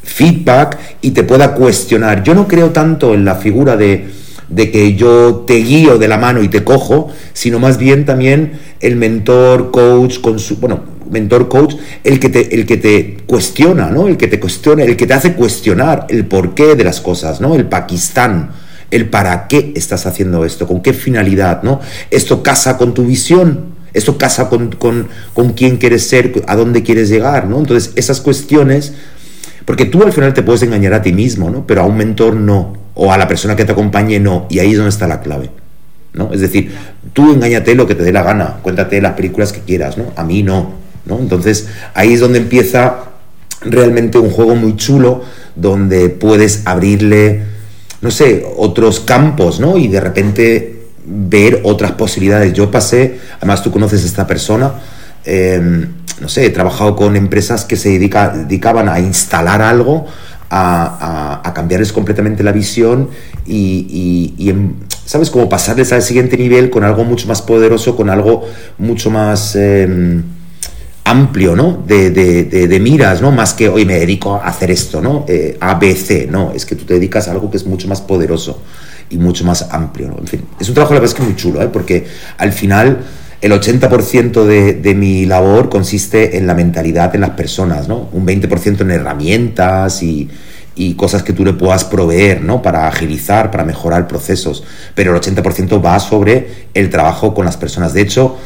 [0.03, 2.22] Feedback y te pueda cuestionar.
[2.22, 4.07] Yo no creo tanto en la figura de,
[4.49, 8.59] de que yo te guío de la mano y te cojo, sino más bien también
[8.80, 10.18] el mentor, coach,
[10.59, 10.80] bueno,
[11.11, 11.74] mentor, coach,
[12.05, 14.09] el que te, el que te cuestiona, ¿no?
[14.09, 17.55] El que te cuestiona, el que te hace cuestionar el porqué de las cosas, ¿no?
[17.55, 18.51] El Pakistán
[18.91, 21.80] el para qué estás haciendo esto, con qué finalidad, ¿no?
[22.11, 26.82] Esto casa con tu visión, esto casa con, con, con quién quieres ser, a dónde
[26.82, 27.59] quieres llegar, ¿no?
[27.59, 28.95] Entonces, esas cuestiones,
[29.64, 31.66] porque tú al final te puedes engañar a ti mismo, ¿no?
[31.66, 34.70] Pero a un mentor no, o a la persona que te acompañe no, y ahí
[34.70, 35.51] es donde está la clave.
[36.14, 36.32] ¿no?
[36.32, 36.72] Es decir,
[37.12, 40.12] tú engáñate lo que te dé la gana, cuéntate las películas que quieras, ¿no?
[40.16, 40.72] A mí no,
[41.05, 41.18] ¿no?
[41.18, 43.05] Entonces, ahí es donde empieza
[43.61, 45.22] realmente un juego muy chulo
[45.55, 47.43] donde puedes abrirle
[48.01, 49.77] no sé, otros campos, ¿no?
[49.79, 52.53] Y de repente ver otras posibilidades.
[52.53, 54.73] Yo pasé, además tú conoces a esta persona,
[55.25, 55.87] eh,
[56.21, 60.07] no sé, he trabajado con empresas que se dedica- dedicaban a instalar algo,
[60.51, 63.11] a, a- cambiarles completamente la visión
[63.47, 63.87] y,
[64.39, 65.31] y- y en- ¿sabes?
[65.31, 68.47] Como pasarles al siguiente nivel con algo mucho más poderoso, con algo
[68.79, 69.55] mucho más...
[69.57, 70.21] eh,
[71.11, 71.83] amplio, ¿no?
[71.87, 73.31] De, de- de- miras, ¿no?
[73.31, 75.25] Más que hoy me dedico a hacer esto, ¿no?
[75.29, 75.79] Eh, A,
[76.31, 78.63] no, es que tú te dedicas a algo que es mucho más poderoso
[79.11, 80.19] y mucho más amplio, ¿no?
[80.19, 81.69] En fin, es un trabajo la verdad es que muy chulo, ¿eh?
[81.73, 82.07] Porque
[82.37, 82.99] al final
[83.41, 88.09] el 80% de, de mi labor consiste en la mentalidad de las personas, ¿no?
[88.13, 90.29] Un 20% en herramientas y,
[90.75, 92.61] y cosas que tú le puedas proveer, ¿no?
[92.61, 94.63] Para agilizar, para mejorar procesos.
[94.95, 97.93] Pero el 80% va sobre el trabajo con las personas.
[97.95, 98.37] De hecho,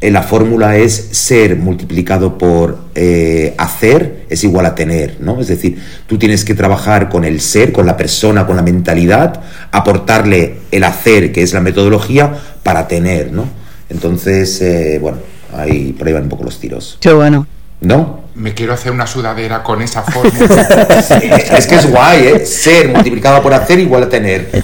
[0.00, 5.40] la fórmula es ser multiplicado por eh, hacer es igual a tener, ¿no?
[5.40, 9.42] Es decir, tú tienes que trabajar con el ser, con la persona, con la mentalidad,
[9.72, 12.32] aportarle el hacer, que es la metodología,
[12.62, 13.46] para tener, ¿no?
[13.88, 15.18] Entonces, eh, bueno,
[15.56, 17.46] ahí por ahí van un poco los tiros, Qué bueno.
[17.80, 18.20] ¿No?
[18.34, 20.46] Me quiero hacer una sudadera con esa fórmula.
[21.58, 22.46] es que es guay, ¿eh?
[22.46, 24.62] Ser multiplicado por hacer igual a tener.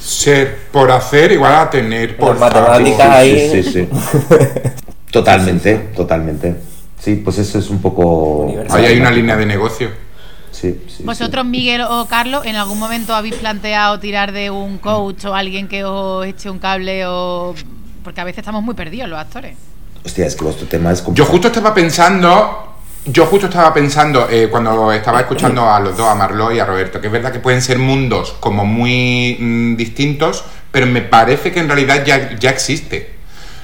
[0.00, 2.70] Ser por hacer igual a tener por favor.
[2.70, 3.50] ahí.
[3.50, 3.88] Sí, sí, sí.
[5.10, 6.56] Totalmente, totalmente.
[6.98, 8.40] Sí, pues eso es un poco...
[8.40, 8.80] Universal.
[8.80, 9.90] Ahí hay una línea de negocio.
[10.50, 11.02] Sí, sí, sí.
[11.04, 15.68] ¿Vosotros, Miguel o Carlos, en algún momento habéis planteado tirar de un coach o alguien
[15.68, 17.54] que os eche un cable o...?
[18.02, 19.56] Porque a veces estamos muy perdidos los actores.
[20.06, 22.76] Hostia, es que vuestro tema es Yo justo estaba pensando,
[23.06, 26.64] yo justo estaba pensando eh, cuando estaba escuchando a los dos, a Marlo y a
[26.64, 31.50] Roberto, que es verdad que pueden ser mundos como muy mm, distintos, pero me parece
[31.50, 33.16] que en realidad ya, ya existe.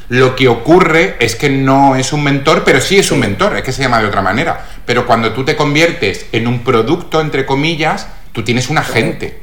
[0.09, 3.63] Lo que ocurre es que no es un mentor, pero sí es un mentor, es
[3.63, 4.67] que se llama de otra manera.
[4.85, 9.43] Pero cuando tú te conviertes en un producto, entre comillas, tú tienes un agente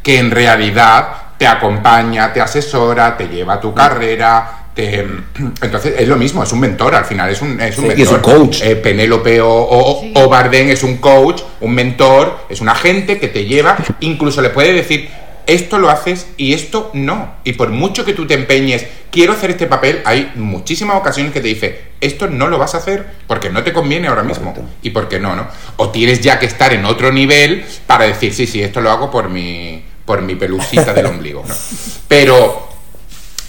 [0.00, 4.65] que en realidad te acompaña, te asesora, te lleva a tu carrera.
[4.76, 5.00] Te...
[5.62, 7.98] Entonces es lo mismo, es un mentor, al final es un, es un Sí, mentor.
[7.98, 8.60] y es un coach.
[8.62, 10.12] Eh, Penélope o, o, Sí.
[10.14, 14.50] o Bardem es un coach, un mentor, es un agente que te lleva, incluso le
[14.50, 15.08] puede decir,
[15.46, 17.36] esto lo haces y esto no.
[17.44, 21.40] Y por mucho que tú te empeñes, quiero hacer este papel, hay muchísimas ocasiones que
[21.40, 24.52] te dice, esto no lo vas a hacer porque no te conviene ahora mismo.
[24.52, 24.76] Correcto.
[24.82, 25.46] ¿Y por qué no, no?
[25.76, 29.10] O tienes ya que estar en otro nivel para decir, sí, sí, esto lo hago
[29.10, 31.54] por mi, por mi pelucita del ombligo, ¿no?
[32.08, 32.65] Pero...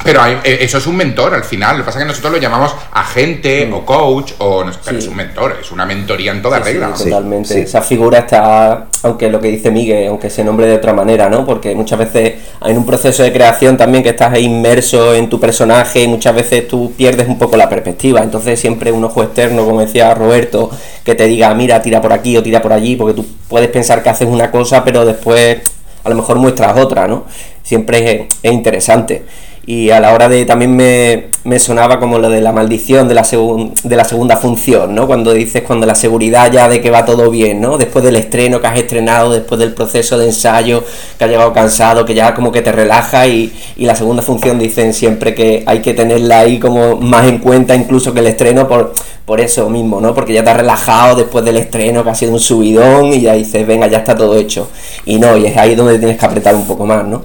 [0.04, 1.78] Pero hay- eh, eso es un mentor al final.
[1.78, 4.98] Lo que pasa es que nosotros lo llamamos agente o coach, o no sé, pero
[4.98, 5.02] Mm.
[5.02, 5.06] Sí.
[5.06, 6.91] es un mentor, es una mentoría en toda Sí, regla.
[6.95, 7.54] Sí, totalmente.
[7.54, 7.60] sí.
[7.62, 11.45] Esa figura está, aunque lo que dice Miguel, aunque se nombre de otra manera, ¿no?
[11.45, 16.04] Porque muchas veces hay un proceso de creación también que estás inmerso en tu personaje
[16.04, 18.22] y muchas veces tú pierdes un poco la perspectiva.
[18.22, 20.70] Entonces siempre un ojo externo, como decía Roberto,
[21.04, 24.04] que te diga, mira, tira por aquí o tira por allí, porque tú puedes pensar
[24.04, 25.58] que haces una cosa, pero después
[26.04, 27.26] a lo mejor muestras otra, ¿no?
[27.64, 29.26] Siempre es, es interesante.
[29.70, 33.13] Y a la hora de también me, me sonaba como lo de la maldición de
[33.15, 35.07] la, segun- de la segunda función, ¿no?
[35.07, 37.78] Cuando dices, cuando la seguridad ya de que va todo bien, ¿no?
[37.78, 40.86] Después del estreno que has estrenado, después del proceso de ensayo,
[41.20, 44.57] que has llegado cansado, que ya como que te relaja y, y la segunda función
[44.57, 48.70] dicen siempre que hay que tenerla ahí como más en cuenta incluso que el estreno
[48.70, 48.93] por,
[49.26, 50.15] por eso mismo, ¿no?
[50.15, 53.34] Porque ya te has relajado después del estreno, que ha sido un subidón y ya
[53.34, 54.70] dices, venga, ya está todo hecho.
[55.05, 57.24] Y no, y es ahí donde tienes que apretar un poco más, ¿no?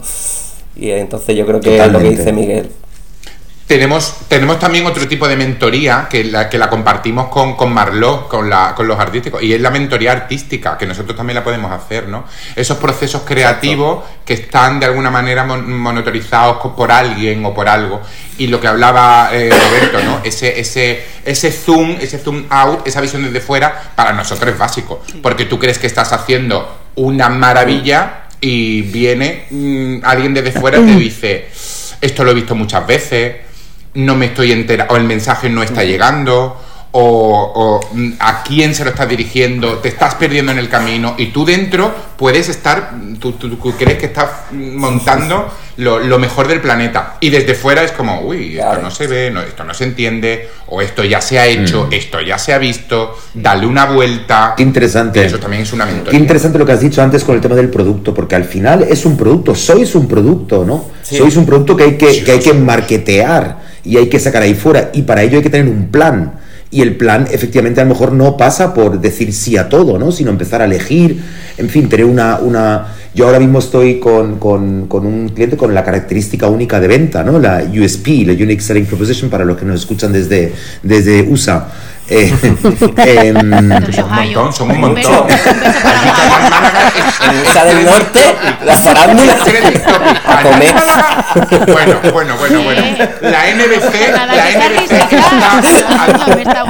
[0.76, 2.70] Y entonces yo creo que es lo que dice Miguel.
[3.66, 8.28] tenemos, tenemos también otro tipo de mentoría que la, que la compartimos con, con Marlot,
[8.28, 11.72] con, la, con los artísticos, y es la mentoría artística, que nosotros también la podemos
[11.72, 12.24] hacer, ¿no?
[12.54, 18.02] Esos procesos creativos que están de alguna manera mon- monitorizados por alguien o por algo,
[18.36, 20.20] y lo que hablaba eh, Roberto, ¿no?
[20.22, 25.00] Ese, ese, ese zoom, ese zoom out, esa visión desde fuera, para nosotros es básico,
[25.22, 30.84] porque tú crees que estás haciendo una maravilla y viene mm, alguien desde fuera y
[30.84, 31.46] te dice,
[32.00, 33.36] esto lo he visto muchas veces,
[33.94, 36.60] no me estoy enterando, o el mensaje no está llegando,
[36.94, 37.00] o,
[37.54, 41.26] o, mm, a quién se lo estás dirigiendo, te estás perdiendo en el camino y
[41.26, 46.48] tú dentro puedes estar, tú, tú- tú crees que estás mm, montando lo, lo mejor
[46.48, 48.82] del planeta y desde fuera es como, uy, esto Claro.
[48.82, 52.20] no se ve, no, esto no se entiende, o esto ya se ha hecho, esto
[52.20, 54.52] ya se ha visto, dale una vuelta.
[54.54, 55.24] Qué interesante.
[55.24, 56.10] Eso también es una mentoría.
[56.10, 58.82] Qué interesante lo que has dicho antes con el tema del producto, porque al final
[58.82, 60.90] es un producto, sois un producto, ¿no?
[61.02, 61.16] Sí.
[61.16, 64.42] Sois un producto que hay que, Sí, que, hay que marketear y hay que sacar
[64.42, 66.34] ahí fuera, y para ello hay que tener un plan.
[66.72, 70.10] Y el plan, efectivamente, a lo mejor no pasa por decir sí a todo, ¿no?
[70.10, 71.22] Sino empezar a elegir,
[71.58, 72.38] en fin, tener una...
[72.38, 72.86] una...
[73.14, 77.22] Yo ahora mismo estoy con, con- con un cliente con la característica única de venta,
[77.22, 77.38] ¿no?
[77.38, 80.50] La USP, la Unique Selling Proposition, para los que nos escuchan desde,
[80.82, 81.68] desde USA.
[82.08, 82.30] Eh,
[82.62, 82.94] Son
[83.40, 83.50] un
[84.14, 85.28] montón, son un Un beso, montón.
[87.66, 88.20] del Norte,
[88.64, 89.36] la farándula.
[90.26, 90.74] A comer.
[91.66, 92.82] Bueno, bueno, bueno, bueno.
[93.20, 94.26] La NBC, la
[94.68, 94.92] NBC
[96.42, 96.64] está,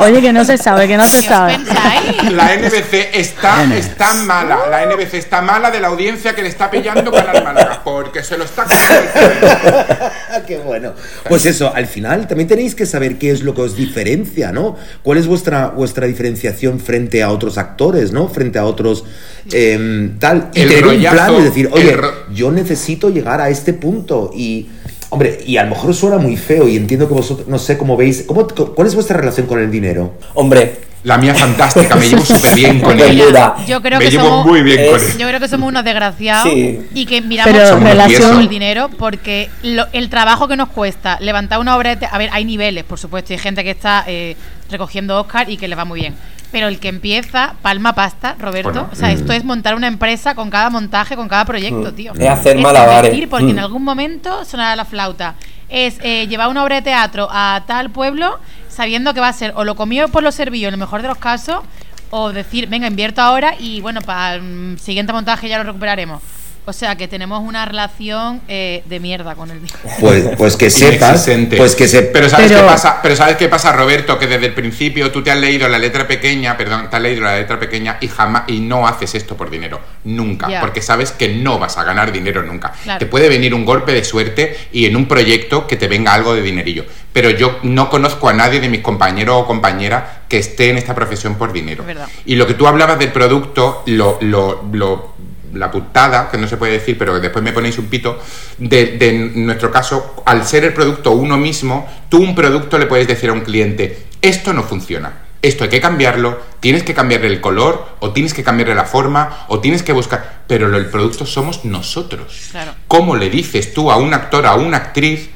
[0.00, 1.54] Oye, que no se sabe, que no se ¿Qué os sabe.
[1.56, 2.32] pensáis?
[2.32, 4.58] la NBC está, está mala.
[4.70, 8.36] La NBC está mala de la audiencia que le está pillando Canal Málaga, porque se
[8.38, 10.12] lo está comiendo.
[10.46, 10.92] Qué bueno.
[11.28, 14.57] Pues eso, al final también tenéis que saber qué es lo que os diferencia, ¿no?
[15.02, 18.28] ¿Cuál es vuestra, vuestra diferenciación frente a otros actores, ¿no?
[18.28, 19.04] Frente a otros
[19.52, 20.50] em, tal.
[20.54, 21.96] Y El tener un plan y decir, oye,
[22.34, 24.30] yo necesito llegar a este punto.
[24.34, 24.68] Y,
[25.10, 27.96] hombre, y a lo mejor suena muy feo y entiendo que vosotros, no sé cómo
[27.96, 28.24] veis.
[28.26, 30.12] ¿cómo, ¿Cuál es vuestra relación con el dinero?
[30.34, 33.14] Hombre, La mía es fantástica, me llevo súper bien con él.
[33.26, 35.18] Mira, yo creo Me que llevo somos muy bien con es- él.
[35.18, 36.80] yo creo que somos unos desgraciados Sí.
[36.92, 41.60] y que miramos Pero relación- el dinero porque lo- el trabajo que nos cuesta levantar
[41.60, 44.36] una obra de a ver hay niveles por supuesto hay gente que está eh,
[44.70, 46.14] recogiendo Oscar y que le va muy bien
[46.50, 50.34] pero el que empieza palma pasta Roberto Bueno, o sea esto es montar una empresa
[50.34, 53.04] con cada montaje con cada proyecto tío Es hacer malabares.
[53.10, 53.60] invertir porque en Mm.
[53.60, 55.34] algún momento sonará la flauta
[55.68, 58.38] es eh, llevar una obra de teatro a tal pueblo
[58.78, 61.08] sabiendo que va a ser o lo comido por los servicios en el mejor de
[61.08, 61.64] los casos
[62.10, 66.22] o decir, venga, invierto ahora y bueno, para el siguiente montaje ya lo recuperaremos.
[66.68, 69.78] O sea que tenemos una relación eh, de mierda con el dinero.
[70.00, 73.00] Pues, pues que sepas, pues que se, Pero ¿sabes Pero- qué pasa?
[73.02, 74.18] Pero ¿sabes qué pasa, Roberto?
[74.18, 77.22] Que desde el principio tú te has leído la letra pequeña, perdón, te has leído
[77.22, 81.28] la letra pequeña y jamás y no haces esto por dinero, nunca, porque sabes que
[81.30, 82.70] no vas a ganar dinero nunca.
[82.84, 82.98] Claro.
[82.98, 86.34] Te puede venir un golpe de suerte y en un proyecto que te venga algo
[86.34, 90.68] de dinerillo, pero yo no conozco a nadie de mis compañeros o compañeras que esté
[90.68, 91.80] en esta profesión por dinero.
[91.80, 92.08] Es verdad.
[92.26, 95.14] Y lo que tú hablabas del producto, lo, lo, lo-
[95.58, 98.20] la putada, que no se puede decir, pero que después me ponéis un pito,
[98.58, 103.06] de, de nuestro caso, al ser el producto uno mismo, tú un producto le puedes
[103.06, 105.24] decir a un cliente, esto no funciona.
[105.40, 109.46] Esto hay que cambiarlo, tienes que cambiarle el color, o tienes que cambiarle la forma,
[109.46, 110.42] o tienes que buscar.
[110.48, 112.48] Pero el producto somos nosotros.
[112.50, 112.74] Claro.
[112.88, 115.30] ¿Cómo le dices tú a un actor, a una actriz,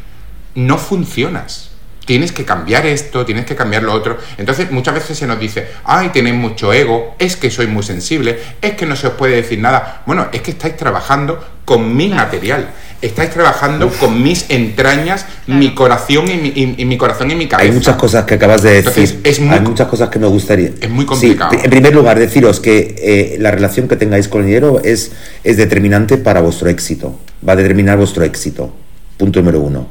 [0.54, 1.70] no funcionas.
[2.04, 4.18] Tienes que cambiar esto, tienes que cambiar lo otro.
[4.36, 8.38] Entonces muchas veces se nos dice, ay, tenéis mucho ego, es que soy muy sensible,
[8.60, 10.02] es que no se os puede decir nada.
[10.04, 16.28] Bueno, es que estáis trabajando con mi material, estáis trabajando con mis entrañas, mi corazón
[16.28, 17.68] y mi, y- y mi corazón y mi cabeza.
[17.70, 18.88] Hay muchas cosas que acabas de decir.
[19.04, 20.70] Entonces, es muy Hay muchas cosas que me gustaría.
[20.80, 21.52] Es muy Sí, complicado.
[21.62, 25.12] en primer lugar, deciros que eh, la relación que tengáis con el dinero es,
[25.44, 27.16] es determinante para vuestro éxito.
[27.48, 28.74] Va a determinar vuestro éxito.
[29.16, 29.86] Punto número uno.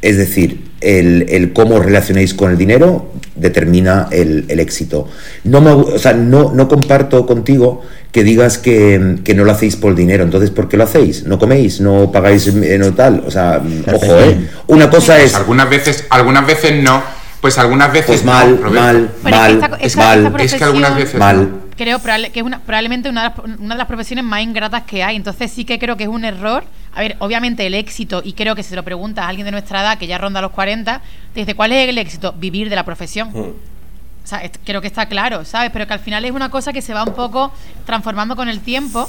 [0.00, 5.08] Es decir, el, el cómo os relacionéis con el dinero determina el, el éxito.
[5.44, 9.76] No, me, o sea, no, no comparto contigo que digas que, que no lo hacéis
[9.76, 10.22] por el dinero.
[10.24, 11.24] Entonces, ¿por qué lo hacéis?
[11.24, 11.80] ¿No coméis?
[11.80, 13.22] ¿No pagáis no tal?
[13.26, 13.62] O sea,
[13.92, 14.48] ojo, ¿eh?
[14.66, 15.34] Una cosa Pues es...
[15.34, 17.02] algunas veces, algunas veces no,
[17.40, 20.26] pues algunas veces Pues no, mal, mal, mal, esta- es esta- mal.
[20.26, 21.36] esta Es que algunas veces Mal.
[21.50, 21.61] no.
[21.76, 25.02] Creo que es una, probablemente una de, las, una de las profesiones más ingratas que
[25.02, 25.16] hay.
[25.16, 26.64] Entonces sí que creo que es un error.
[26.94, 29.52] A ver, obviamente el éxito, y creo que si se lo preguntas a alguien de
[29.52, 31.00] nuestra edad que ya ronda los 40,
[31.32, 32.32] te dice, ¿cuál es el éxito?
[32.32, 33.30] Vivir de la profesión.
[33.32, 33.52] Mm.
[34.24, 35.70] O sea, creo que está claro, ¿sabes?
[35.72, 37.52] Pero que al final es una cosa que se va un poco
[37.86, 39.08] transformando con el tiempo.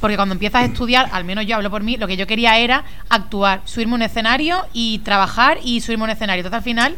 [0.00, 2.58] Porque cuando empiezas a estudiar, al menos yo hablo por mí, lo que yo quería
[2.58, 6.40] era actuar, subirme a un escenario y trabajar y subirme a un escenario.
[6.40, 6.96] Entonces al final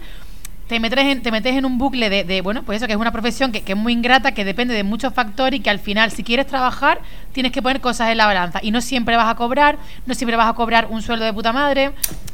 [0.69, 2.99] te metes en, te metes en un bucle de, de, bueno, pues eso, que es
[2.99, 5.79] una profesión que, que es muy ingrata, que depende de muchos factores y que al
[5.79, 7.01] final, si quieres trabajar,
[7.33, 8.61] tienes que poner cosas en la balanza.
[8.63, 11.53] Y no siempre vas a cobrar, no siempre vas a cobrar un sueldo de puta
[11.53, 11.91] madre,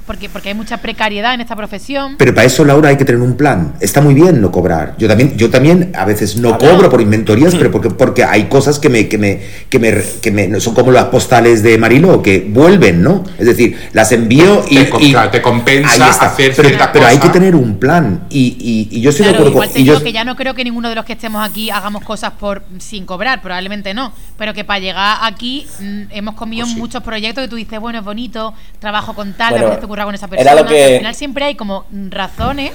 [0.07, 2.17] porque, porque hay mucha precariedad en esta profesión.
[2.19, 3.75] Pero para eso, Laura, hay que tener un plan.
[3.81, 4.95] Está muy bien no cobrar.
[4.99, 8.79] Yo también, yo también a veces no cobro por inventorías, pero porque, porque hay cosas
[8.79, 12.47] que me, que me, que me, que me- son como las postales de Marilo, que
[12.49, 13.25] vuelven, ¿no?
[13.39, 14.77] Es decir, las envío y.
[14.85, 16.27] Te y- te compensa Ahí está.
[16.27, 18.21] hacer pero, cierta pero hay que tener un plan.
[18.31, 18.57] Y,
[18.91, 19.75] y- y yo estoy Claro, de acuerdo igual con.
[19.75, 21.69] te y yo- digo que ya no creo que ninguno de los que estemos aquí
[21.71, 26.65] hagamos cosas por sin cobrar, probablemente no, pero que para llegar aquí mm, hemos comido
[26.65, 26.81] Pues sí.
[26.81, 29.87] muchos proyectos que tú dices, bueno, es bonito, trabajo con tal, Bueno, a veces te
[29.87, 30.63] ocurra con esa era persona.
[30.63, 32.73] lo que- Al final siempre hay como razones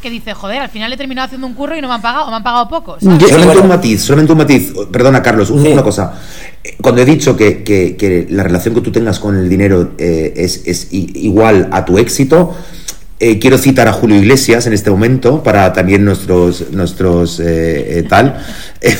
[0.00, 2.26] que dices, joder, al final he terminado haciendo un curro y no me han pagado,
[2.26, 2.98] o me han pagado poco.
[3.00, 3.20] ¿sabes?
[3.22, 3.62] Solamente bueno.
[3.62, 4.72] un matiz, solamente un matiz.
[4.92, 5.68] Perdona, Carlos, un- Sí.
[5.68, 6.12] una cosa.
[6.62, 9.92] Eh, Cuando he dicho que, que- que la relación que tú tengas con el dinero
[9.96, 12.54] eh, es, es igual a tu éxito,
[13.20, 18.02] eh, quiero citar a Julio Iglesias en este momento para también nuestros nuestros eh, eh,
[18.08, 18.44] tal
[18.80, 18.96] eh,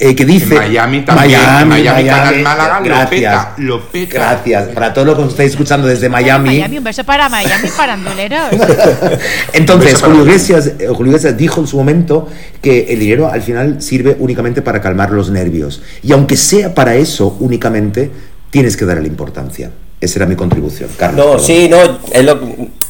[0.00, 4.14] eh, que dice En Miami también, en Miami, Canal Málaga, lo gracias, peta, lo peta.
[4.14, 7.68] gracias para todos los que nos estáis escuchando desde Miami, Miami, un beso para Miami,
[7.76, 8.48] paranduleros.
[9.52, 10.22] entonces, para Julio.
[10.22, 12.28] Iglesias, eh, Julio Iglesias dijo en su momento
[12.62, 15.82] que el dinero al final sirve únicamente para calmar los nervios.
[16.04, 18.08] Y aunque sea para eso únicamente,
[18.50, 19.72] tienes que darle importancia.
[20.00, 21.16] Esa era mi contribución, Carlos.
[21.24, 21.46] No, perdón.
[21.46, 21.78] sí, no,
[22.12, 22.38] es lo-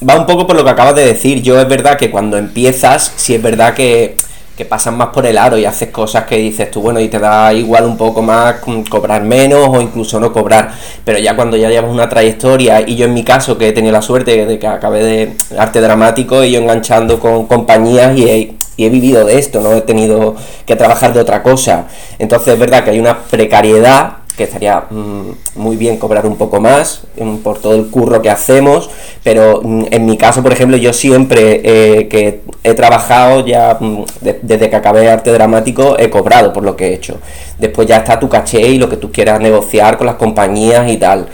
[0.08, 1.42] va un poco por lo que acabas de decir.
[1.42, 4.16] Yo es verdad que cuando empiezas, sí es verdad que,
[4.56, 7.18] que pasas más por el aro y haces cosas que dices tú, bueno, y te
[7.18, 10.72] da igual un poco más mm, cobrar menos o incluso no cobrar.
[11.04, 13.92] Pero ya cuando ya llevas una trayectoria, y yo en mi caso, que he tenido
[13.92, 18.54] la suerte de que acabé de arte dramático y yo enganchando con compañías y he,
[18.76, 20.36] y he vivido de esto, no he tenido
[20.66, 21.86] que trabajar de otra cosa.
[22.18, 26.60] Entonces es verdad que hay una precariedad que estaría mm, muy bien cobrar un poco
[26.60, 28.88] más mm, por todo el curro que hacemos,
[29.22, 33.78] pero mm, en mi caso, por ejemplo, yo siempre eh, que he trabajado ya
[34.22, 37.18] de- desde que acabé arte dramático he cobrado por lo que he hecho.
[37.58, 40.96] Después ya está tu caché y lo que tú quieras negociar con las compañías y
[40.96, 41.26] tal.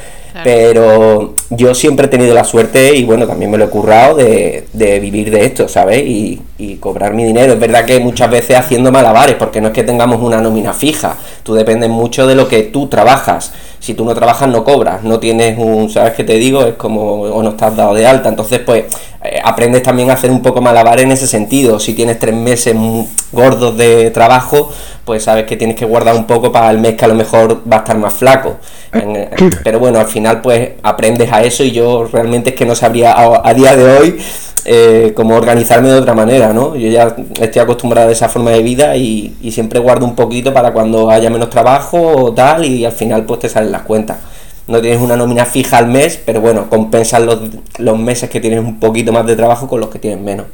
[0.42, 4.66] Pero yo siempre he tenido la suerte y bueno, también me lo he currado de,
[4.72, 6.02] de vivir de esto, ¿sabes?
[6.04, 7.52] Y, y cobrar mi dinero.
[7.52, 11.16] Es verdad que muchas veces haciendo malabares, porque no es que tengamos una nómina fija.
[11.42, 13.52] Tú dependes mucho de lo que tú trabajas.
[13.78, 15.02] Si tú no trabajas, no cobras.
[15.02, 16.64] No tienes un, ¿sabes qué te digo?
[16.64, 18.28] Es como, o no estás dado de alta.
[18.28, 18.84] Entonces, pues,
[19.22, 21.80] eh, aprendes también a hacer un poco malabares en ese sentido.
[21.80, 24.70] Si tienes tres meses mm, gordos de trabajo,
[25.04, 27.62] pues sabes que tienes que guardar un poco para el mes que a lo mejor
[27.70, 28.56] va a estar más flaco.
[28.94, 29.30] En- eh,
[29.62, 33.12] pero bueno, al final pues aprendes a eso y yo realmente es que no sabría
[33.12, 34.18] a, a día de hoy
[34.64, 36.74] eh, cómo organizarme de otra manera, ¿no?
[36.76, 40.54] Yo ya estoy acostumbrado a esa forma de vida y, y siempre guardo un poquito
[40.54, 44.18] para cuando haya menos trabajo o tal y al final pues te salen las cuentas.
[44.66, 47.38] No tienes una nómina fija al mes, pero bueno, compensas los,
[47.78, 50.46] los meses que tienes un poquito más de trabajo con los que tienes menos.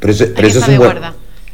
[0.00, 0.90] Pero eso, pero que eso es un buen.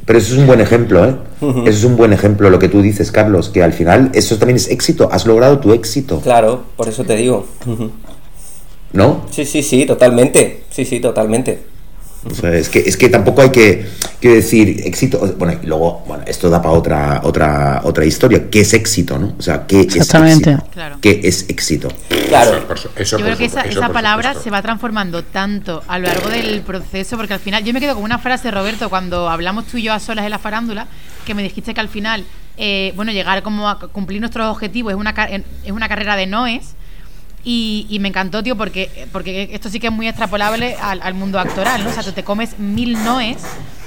[0.05, 1.15] Pero eso es un buen ejemplo, ¿eh?
[1.41, 4.57] Eso es un buen ejemplo lo que tú dices, Carlos, que al final eso también
[4.57, 5.09] es éxito.
[5.13, 7.47] Has logrado tu éxito, Claro, por eso te digo.
[8.93, 9.25] ¿no?
[9.31, 10.65] Sí, sí, sí, totalmente.
[10.71, 11.70] Sí, sí, totalmente.
[12.29, 13.87] O sea, es que, es que tampoco hay que,
[14.21, 15.19] que decir éxito.
[15.39, 18.51] Bueno, y luego, bueno, esto da para otra, otra, otra historia.
[18.51, 19.35] ¿Qué es éxito, no?
[19.39, 20.51] O sea, ¿qué Exactamente.
[20.51, 20.71] es éxito?
[20.75, 20.99] Claro.
[21.01, 21.89] ¿Qué es éxito?
[22.29, 22.57] Claro.
[22.59, 24.45] Eso, por su- eso Yo creo que esa, esa palabra supuesto.
[24.45, 27.95] se va transformando tanto a lo largo del proceso, porque al final, yo me quedo
[27.95, 30.89] con una frase, Roberto, cuando hablamos tú y yo a solas en la farándula,
[31.25, 32.25] que me dijiste que al final,
[32.59, 36.17] eh, bueno, llegar como a cumplir nuestros objetivos es una, ca- en- es una carrera
[36.17, 36.75] de noes.
[37.43, 41.15] Y, y me encantó, tío, porque, porque esto sí que es muy extrapolable al, al
[41.15, 41.91] mundo actoral, ¿no?
[41.91, 43.39] O sea, tú te comes mil noes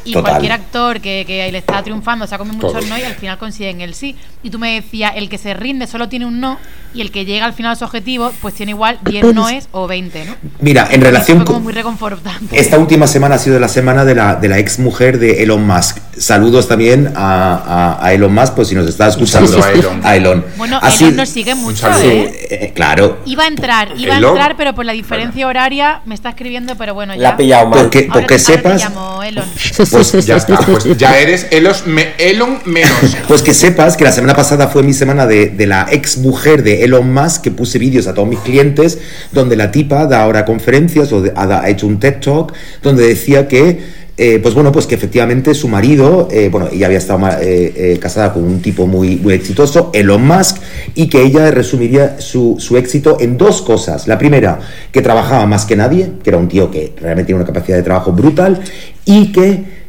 [0.05, 0.31] y Total.
[0.31, 3.37] cualquier actor que, que le está triunfando se ha comido muchos no y al final
[3.37, 4.15] consiguen el sí.
[4.43, 6.57] Y tú me decías, el que se rinde solo tiene un no
[6.93, 9.87] y el que llega al final a su objetivo, pues tiene igual 10 noes o
[9.87, 10.35] 20, ¿no?
[10.59, 11.63] Mira, en relación fue como con.
[11.63, 12.59] muy reconfortante.
[12.59, 15.65] Esta última semana ha sido la semana de la, de la ex mujer de Elon
[15.65, 15.97] Musk.
[16.17, 19.63] Saludos también a, a- a Elon Musk, pues si nos está escuchando.
[19.63, 20.01] a Elon.
[20.03, 20.45] A Elon.
[20.57, 21.87] Bueno, Elon sido- nos sigue mucho.
[22.01, 22.47] ¿eh?
[22.51, 23.19] Eh, claro.
[23.25, 26.93] Iba a entrar, iba a entrar, pero por la diferencia horaria me está escribiendo, pero
[26.93, 27.21] bueno, ya.
[27.21, 27.79] La ha pillado mal.
[27.79, 28.81] Porque, Ahora porque te- ahora te sepas.
[28.83, 29.45] llamo, Elon.
[29.93, 32.91] Pues Ya está, pues ya eres Elon, me- Elon menos.
[33.27, 36.63] Pues que sepas que la semana pasada fue mi semana de, de la ex mujer
[36.63, 38.97] de Elon Musk que puse vídeos a todos mis clientes
[39.31, 43.47] donde la tipa da ahora conferencias o de- ha, hecho un TED Talk donde decía
[43.47, 47.97] que eh, pues bueno, pues que efectivamente su marido, eh, bueno, ella había estado eh,
[47.99, 50.57] casada con un tipo muy, muy exitoso, Elon Musk,
[50.93, 54.07] y que ella resumiría su, su éxito en dos cosas.
[54.07, 54.59] La primera,
[54.91, 57.81] que trabajaba más que nadie, que era un tío que realmente tiene una capacidad de
[57.81, 58.61] trabajo brutal,
[59.03, 59.82] y que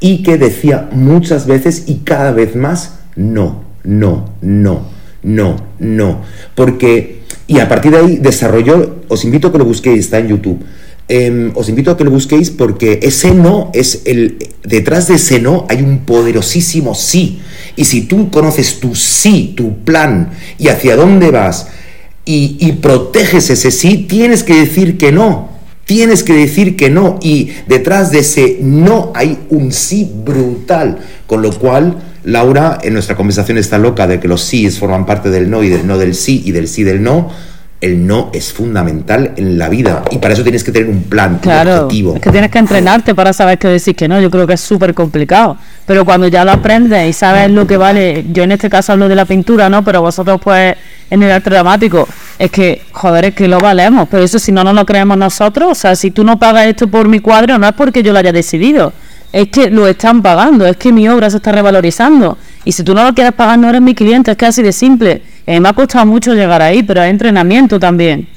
[0.00, 4.86] y que decía muchas veces y cada vez más no, no, no,
[5.22, 6.22] no, no.
[6.54, 10.28] Porque, y a partir de ahí desarrolló, os invito a que lo busquéis, está en
[10.28, 10.64] YouTube,
[11.08, 14.38] em, os invito a que lo busquéis porque ese no es el.
[14.62, 17.40] Detrás de ese no hay un poderosísimo sí.
[17.74, 21.68] Y si tú conoces tu sí, tu plan y hacia dónde vas
[22.24, 25.57] y, y proteges ese sí, tienes que decir que no.
[25.88, 27.18] Tienes que decir que no.
[27.22, 30.98] Y detrás de ese no hay un sí brutal.
[31.26, 35.30] Con lo cual, Laura, en nuestra conversación está loca de que los síes forman parte
[35.30, 37.30] del no y del no del sí y del sí del no.
[37.80, 41.34] El no es fundamental en la vida y para eso tienes que tener un plan,
[41.34, 42.16] un Claro, objetivo.
[42.16, 44.20] es que tienes que entrenarte para saber qué decir que no.
[44.20, 45.56] Yo creo que es súper complicado.
[45.86, 49.08] Pero cuando ya lo aprendes y sabes lo que vale, yo en este caso hablo
[49.08, 49.84] de la pintura, ¿no?
[49.84, 50.74] Pero vosotros, pues,
[51.08, 54.08] en el arte dramático, es que, joder, es que lo valemos.
[54.10, 56.88] Pero eso si no nos lo creemos nosotros, o sea, si tú no pagas esto
[56.88, 58.92] por mi cuadro, no es porque yo lo haya decidido.
[59.32, 62.36] Es que lo están pagando, es que mi obra se está revalorizando.
[62.64, 64.72] Y si tú no lo quieres pagar, no eres mi cliente, es que así de
[64.72, 65.22] simple.
[65.46, 68.28] Eh, me ha costado mucho llegar ahí, pero hay entrenamiento también.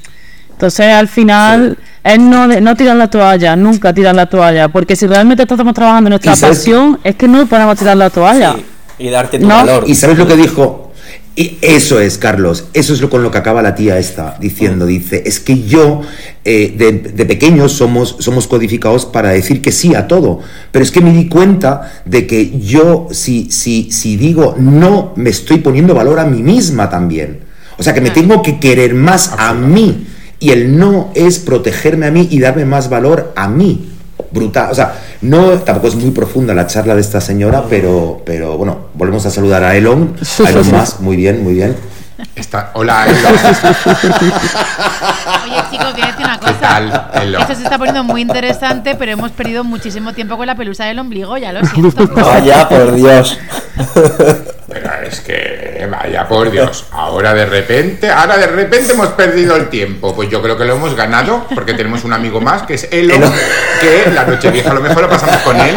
[0.50, 4.94] Entonces, al final, es no, de- no tirar la toalla, nunca tirar la toalla, porque
[4.96, 8.10] si realmente estamos trabajando en nuestra ¿Y sabes- pasión, es que no podemos tirar la
[8.10, 8.54] toalla.
[8.54, 8.64] Sí,
[9.06, 9.56] y darte tu No.
[9.56, 9.84] valor.
[9.86, 10.91] ¿Y sabes lo que dijo?
[11.34, 14.84] Y eso es, Carlos, eso es lo con lo que acaba la tía esta diciendo.
[14.84, 16.02] Dice, es que yo,
[16.44, 20.40] eh, de, de pequeños somos, somos codificados para decir que sí a todo.
[20.70, 25.30] Pero es que me di cuenta de que yo, si, si, si digo no, me
[25.30, 27.40] estoy poniendo valor a mí misma también.
[27.78, 30.06] O sea, que me tengo que querer más a mí.
[30.38, 33.88] Y el no es protegerme a mí y darme más valor a mí.
[34.32, 34.70] Brutal.
[34.70, 38.88] O sea, no, tampoco es muy profunda la charla de esta señora, pero, pero bueno,
[38.94, 40.16] volvemos a saludar a Elon.
[40.44, 41.76] A Elon Musk, muy bien, muy bien.
[42.36, 43.28] Está, hola, Elo.
[45.44, 46.60] Oye, chicos, voy a decir una ¿Qué cosa.
[46.60, 47.10] tal?
[47.40, 50.98] Esto se está poniendo muy interesante, pero hemos perdido muchísimo tiempo con la pelusa del
[50.98, 52.06] ombligo, ya lo siento.
[52.14, 53.38] Vaya, por Dios.
[55.02, 60.14] Es que, vaya por Dios, ahora de repente, ahora de repente hemos perdido el tiempo.
[60.14, 63.14] Pues yo creo que lo hemos ganado, porque tenemos un amigo más, que es Elo,
[63.80, 65.76] que la noche vieja a lo mejor lo pasamos con él.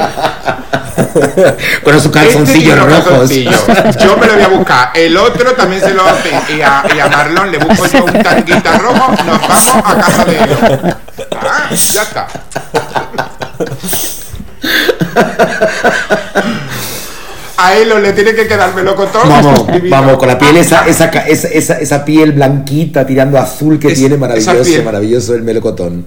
[1.84, 3.04] Con esos Este rojos.
[3.04, 3.66] calzoncillos.
[4.02, 4.92] Yo me lo voy a buscar.
[4.94, 6.30] El otro también se lo hace.
[6.56, 9.12] Y a, y a Marlon le busco yo un tanguita rojo.
[9.26, 10.58] Nos vamos a casa de Elo.
[11.42, 12.28] Ah, ya está.
[17.66, 19.28] A Elo le tiene que quedar melocotón.
[19.28, 23.44] Vamos, vamos, con la piel esa, esa, ca- esa, esa, esa piel blanquita tirando a
[23.44, 26.06] azul que Es- tiene, maravilloso, maravilloso el melocotón.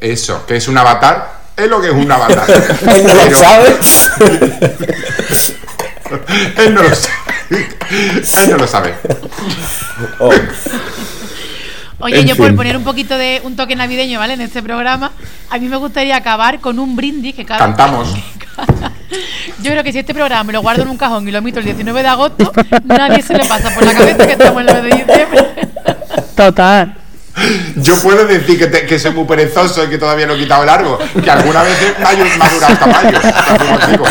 [0.00, 1.38] Eso, que es un avatar.
[1.56, 2.44] Es lo que es un avatar.
[2.96, 3.76] Él no lo sabe.
[6.56, 7.14] Él no lo sabe.
[8.44, 8.94] Él no lo sabe.
[10.20, 10.30] Oh,
[12.00, 12.56] Oye, En yo por fin.
[12.56, 14.34] poner un poquito de un toque navideño, ¿vale?
[14.34, 15.10] En este programa,
[15.50, 18.14] a mí me gustaría acabar con un brindis que cada Cantamos.
[19.62, 21.58] Yo creo que si este programa me lo guardo en un cajón y lo emito
[21.58, 22.52] el 19 de agosto,
[22.84, 25.46] nadie se le pasa por la cabeza que estamos en el 9 de diciembre.
[26.36, 26.94] Total.
[27.76, 30.64] Yo puedo decir que, te- que soy muy perezoso y que todavía no he quitado
[30.64, 30.98] largo.
[31.22, 32.86] Que alguna vez me ha, durado
[33.70, 34.04] motivo.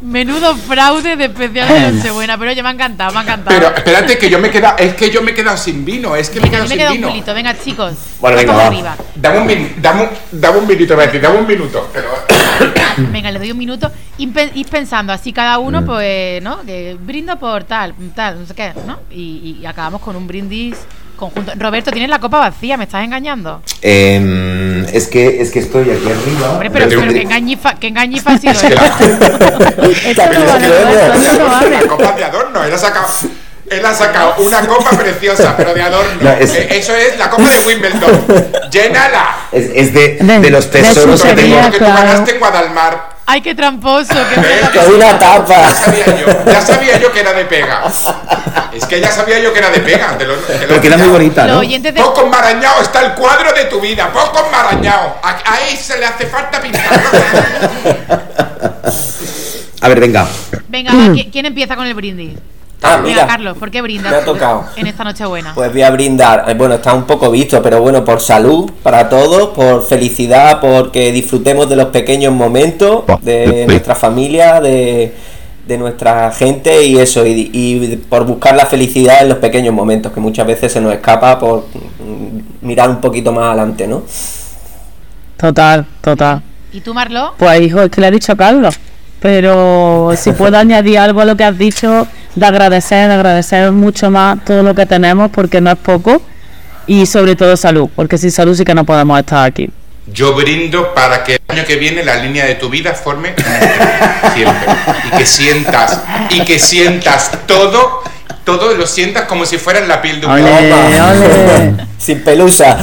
[0.00, 3.56] Menudo fraude de especial de Nochebuena, pero oye, me ha encantado, me ha encantado.
[3.56, 4.78] Pero espérate, que yo me he quedado.
[4.78, 6.14] Es que yo me he quedado sin vino.
[6.14, 7.08] Es que me he quedado mí me sin queda un vino.
[7.08, 7.92] culito, venga chicos.
[8.20, 8.68] Bueno, venga, vamos va.
[8.68, 8.96] arriba.
[9.16, 10.08] Dame un, min- dame, un,
[10.40, 11.90] dame un decir, dame un minuto.
[11.92, 12.08] Pero,
[13.12, 13.90] Venga, le doy un minuto.
[14.18, 16.62] Y pensando así cada uno, pues, ¿no?
[16.62, 18.98] Que brindo por tal, tal, no sé qué, ¿no?
[19.10, 20.76] Y, y acabamos con un brindis
[21.16, 21.52] conjunto.
[21.56, 23.62] Roberto, tienes la copa vacía, ¿me estás engañando?
[23.82, 26.52] Em, es, que, es que estoy aquí arriba.
[26.52, 28.82] Hombre, pero, Pero pero te- qué engañifa, qué engañifa ha sido Es que la-
[30.10, 30.68] Esto no vale,
[31.38, 31.70] no vale.
[31.70, 32.60] la copa de adorno.
[32.78, 33.06] Sacado.
[33.70, 36.12] Él ha sacado una copa preciosa, pero de adorno.
[36.20, 38.24] No, es- Eh, Eso es la copa de Wimbledon.
[38.70, 39.36] ¡Llénala!
[39.52, 41.56] Es, es de, De- de los de tesoros que tengo.
[41.56, 42.00] Como que tú claro.
[42.06, 43.16] ganaste en Guadalmar.
[43.28, 44.60] Ay, qué tramposo, qué ¿Eh?
[44.72, 45.68] que una Ya tapa.
[45.74, 47.82] sabía yo, ya sabía yo que era de pega.
[48.72, 50.16] Es que ya sabía yo que era de pega.
[50.16, 51.60] Te lo, te lo Pero he queda muy bonita, ¿no?
[51.60, 51.92] de.
[51.94, 55.16] Poco enmarañado está el cuadro de tu vida, poco enmarañado.
[55.24, 57.00] A, a él se le hace falta pintarlo.
[59.80, 60.26] A ver, venga.
[60.68, 62.38] Venga, va, ¿qui- ¿quién empieza con el brindis?
[62.82, 63.26] Ah, mira.
[63.26, 64.64] Carlos, ¿por qué brindas Me ha tocado.
[64.76, 65.54] en esta Nochebuena?
[65.54, 69.08] Pues voy a brindar, eh, bueno, está un poco visto, pero bueno, por salud para
[69.08, 75.14] todos, por felicidad, porque disfrutemos de los pequeños momentos de nuestra familia, de,
[75.66, 80.12] de nuestra gente y eso, y, y por buscar la felicidad en los pequeños momentos,
[80.12, 81.64] que muchas veces se nos escapa por
[81.98, 84.02] mm, mirar un poquito más adelante, ¿no?
[85.36, 86.42] Total, total.
[86.72, 87.34] ¿Y tú, Marlo?
[87.38, 88.78] Pues hijo, es que le ha dicho Carlos.
[89.20, 92.06] Pero si puedo añadir algo a lo que has dicho,
[92.36, 96.22] de agradecer, de agradecer mucho más todo lo que tenemos, porque no es poco.
[96.86, 99.68] Y sobre todo salud, porque sin salud sí que no podemos estar aquí.
[100.06, 103.34] Yo brindo para que el año que viene la línea de tu vida forme
[104.34, 104.68] siempre.
[105.04, 108.04] Y que sientas, y que sientas todo
[108.44, 111.74] todo lo sientas como si fuera la piel de un ole.
[111.98, 112.78] Sin pelusa.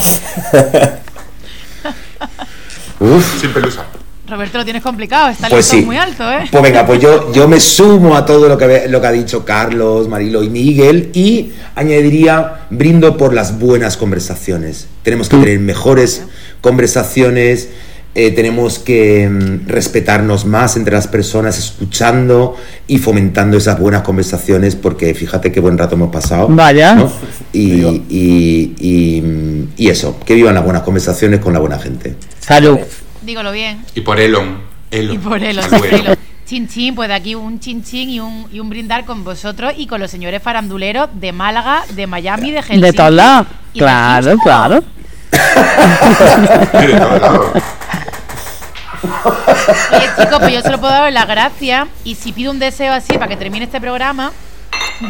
[3.00, 3.40] Uf.
[3.40, 3.86] Sin pelusa.
[4.34, 5.82] Roberto, lo tienes complicado, está el Pues sí.
[5.84, 6.48] muy alto, ¿eh?
[6.52, 9.46] Pues venga, pues yo, yo me sumo a todo lo que, lo que ha dicho
[9.46, 14.88] Carlos, Marilo y Miguel y añadiría, brindo por las buenas conversaciones.
[15.04, 16.24] Tenemos que tener mejores
[16.62, 17.70] conversaciones,
[18.16, 22.56] eh, tenemos que mm, respetarnos más entre las personas, escuchando
[22.88, 26.48] y fomentando esas buenas conversaciones, porque fíjate qué buen rato hemos pasado.
[26.50, 26.96] Vaya.
[26.96, 27.12] ¿no?
[27.54, 32.16] Y, y- y, mm, y eso, que vivan las buenas conversaciones con la buena gente.
[32.40, 32.80] Salud.
[33.24, 33.86] Dígalo bien.
[33.96, 34.62] Y por Elon.
[34.92, 35.16] Elon.
[35.16, 35.62] Y por vuelo.
[35.80, 36.18] Elon.
[36.46, 39.74] Chin chin, pues de aquí un chin chin y un, y un brindar con vosotros
[39.78, 42.82] y con los señores faranduleros de Málaga, de Miami, de Helsinki.
[42.82, 43.48] De todos lados.
[43.74, 44.84] y de Claro, claro.
[45.32, 47.64] De todos lados.
[49.92, 52.94] Oye, chicos, pues yo se lo puedo dar las gracias y si pido un deseo
[52.94, 54.32] así para que termine este programa,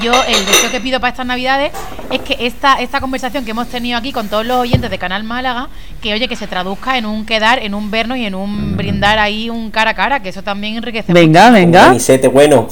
[0.01, 1.71] yo el deseo que pido para estas navidades
[2.11, 5.23] es que esta, esta conversación que hemos tenido aquí con todos los oyentes de Canal
[5.23, 5.69] Málaga,
[6.01, 9.19] que oye, que se traduzca en un quedar, en un vernos y en un brindar
[9.19, 11.89] ahí un cara a cara, que eso también enriquece Venga, Un venga.
[11.89, 12.67] anisete bueno.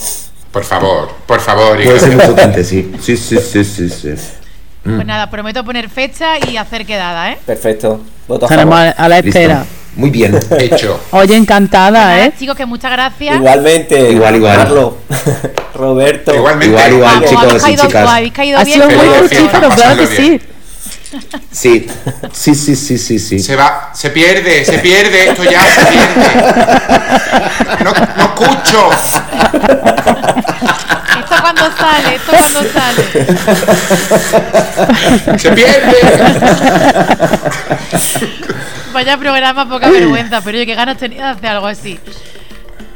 [0.52, 1.80] Por favor, por favor.
[1.80, 2.92] y Puede ser potente, sí.
[3.02, 4.10] Sí, sí, sí, sí, sí.
[4.84, 7.38] Pues nada, prometo poner fecha y hacer quedada, ¿eh?
[7.46, 8.02] Perfecto.
[8.28, 8.94] Voto a favor.
[8.98, 9.81] la Listo.
[9.96, 10.40] Muy bien.
[10.58, 11.00] Hecho.
[11.12, 12.34] Oye, encantada, Nada, ¿eh?
[12.38, 13.36] chicos, que muchas gracias.
[13.36, 14.12] Igualmente.
[14.12, 14.58] Igual, igual.
[14.58, 14.94] Carlos,
[15.76, 16.34] Roberto.
[16.34, 16.68] Igualmente.
[16.74, 18.10] Igual, igual, Vamos, chicos habéis y caído, chicas.
[18.10, 18.82] habéis caído Ha bien.
[18.82, 20.42] sido muy fiesta, claro que sí.
[21.52, 21.88] Sí,
[22.32, 23.40] sí, sí, sí, sí, sí.
[23.40, 26.24] Se va, se pierde, se pierde, esto ya se pierde.
[27.84, 28.90] No, no escucho.
[31.20, 32.16] ¿Esto cuando sale?
[32.16, 33.04] ¿Esto cuando sale?
[35.38, 35.98] Se pierde.
[38.94, 42.00] Vaya programa, poca vergüenza, pero oye, qué ganas tenía de hacer algo así.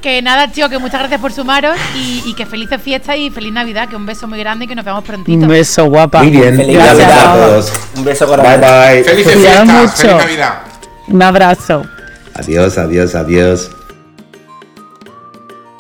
[0.02, 3.52] Que nada, tío, que muchas gracias por sumaros y, y que felices fiestas y feliz
[3.52, 5.38] Navidad, que un beso muy grande y que nos veamos prontito.
[5.40, 6.20] Un beso, guapa.
[6.22, 6.56] Muy bien.
[6.58, 7.32] Feliz Gracias Navidad.
[7.32, 7.74] a todos.
[7.96, 8.68] Un beso Bye, grande.
[8.68, 9.04] bye.
[9.04, 10.54] Felices fiestas, feliz Navidad.
[11.08, 11.86] Un abrazo.
[12.36, 13.72] Adiós, adiós, adiós.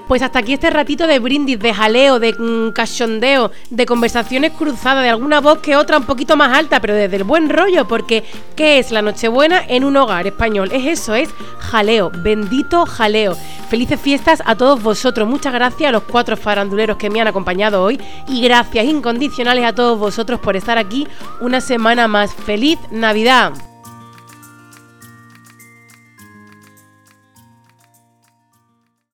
[0.08, 5.04] Pues hasta aquí este ratito de brindis, de jaleo, de mm, cachondeo, de conversaciones cruzadas,
[5.04, 8.24] de alguna voz que otra un poquito más alta, pero desde el buen rollo, porque
[8.56, 10.70] ¿qué es la Nochebuena en un hogar español?
[10.72, 11.30] Es eso, es
[11.60, 13.36] jaleo, bendito jaleo.
[13.70, 17.84] Felices fiestas a todos vosotros, muchas gracias a los cuatro faranduleros que me han acompañado
[17.84, 21.08] hoy y gracias incondicionales a todos vosotros por estar aquí
[21.42, 22.34] una semana más.
[22.34, 23.75] ¡Feliz Navidad!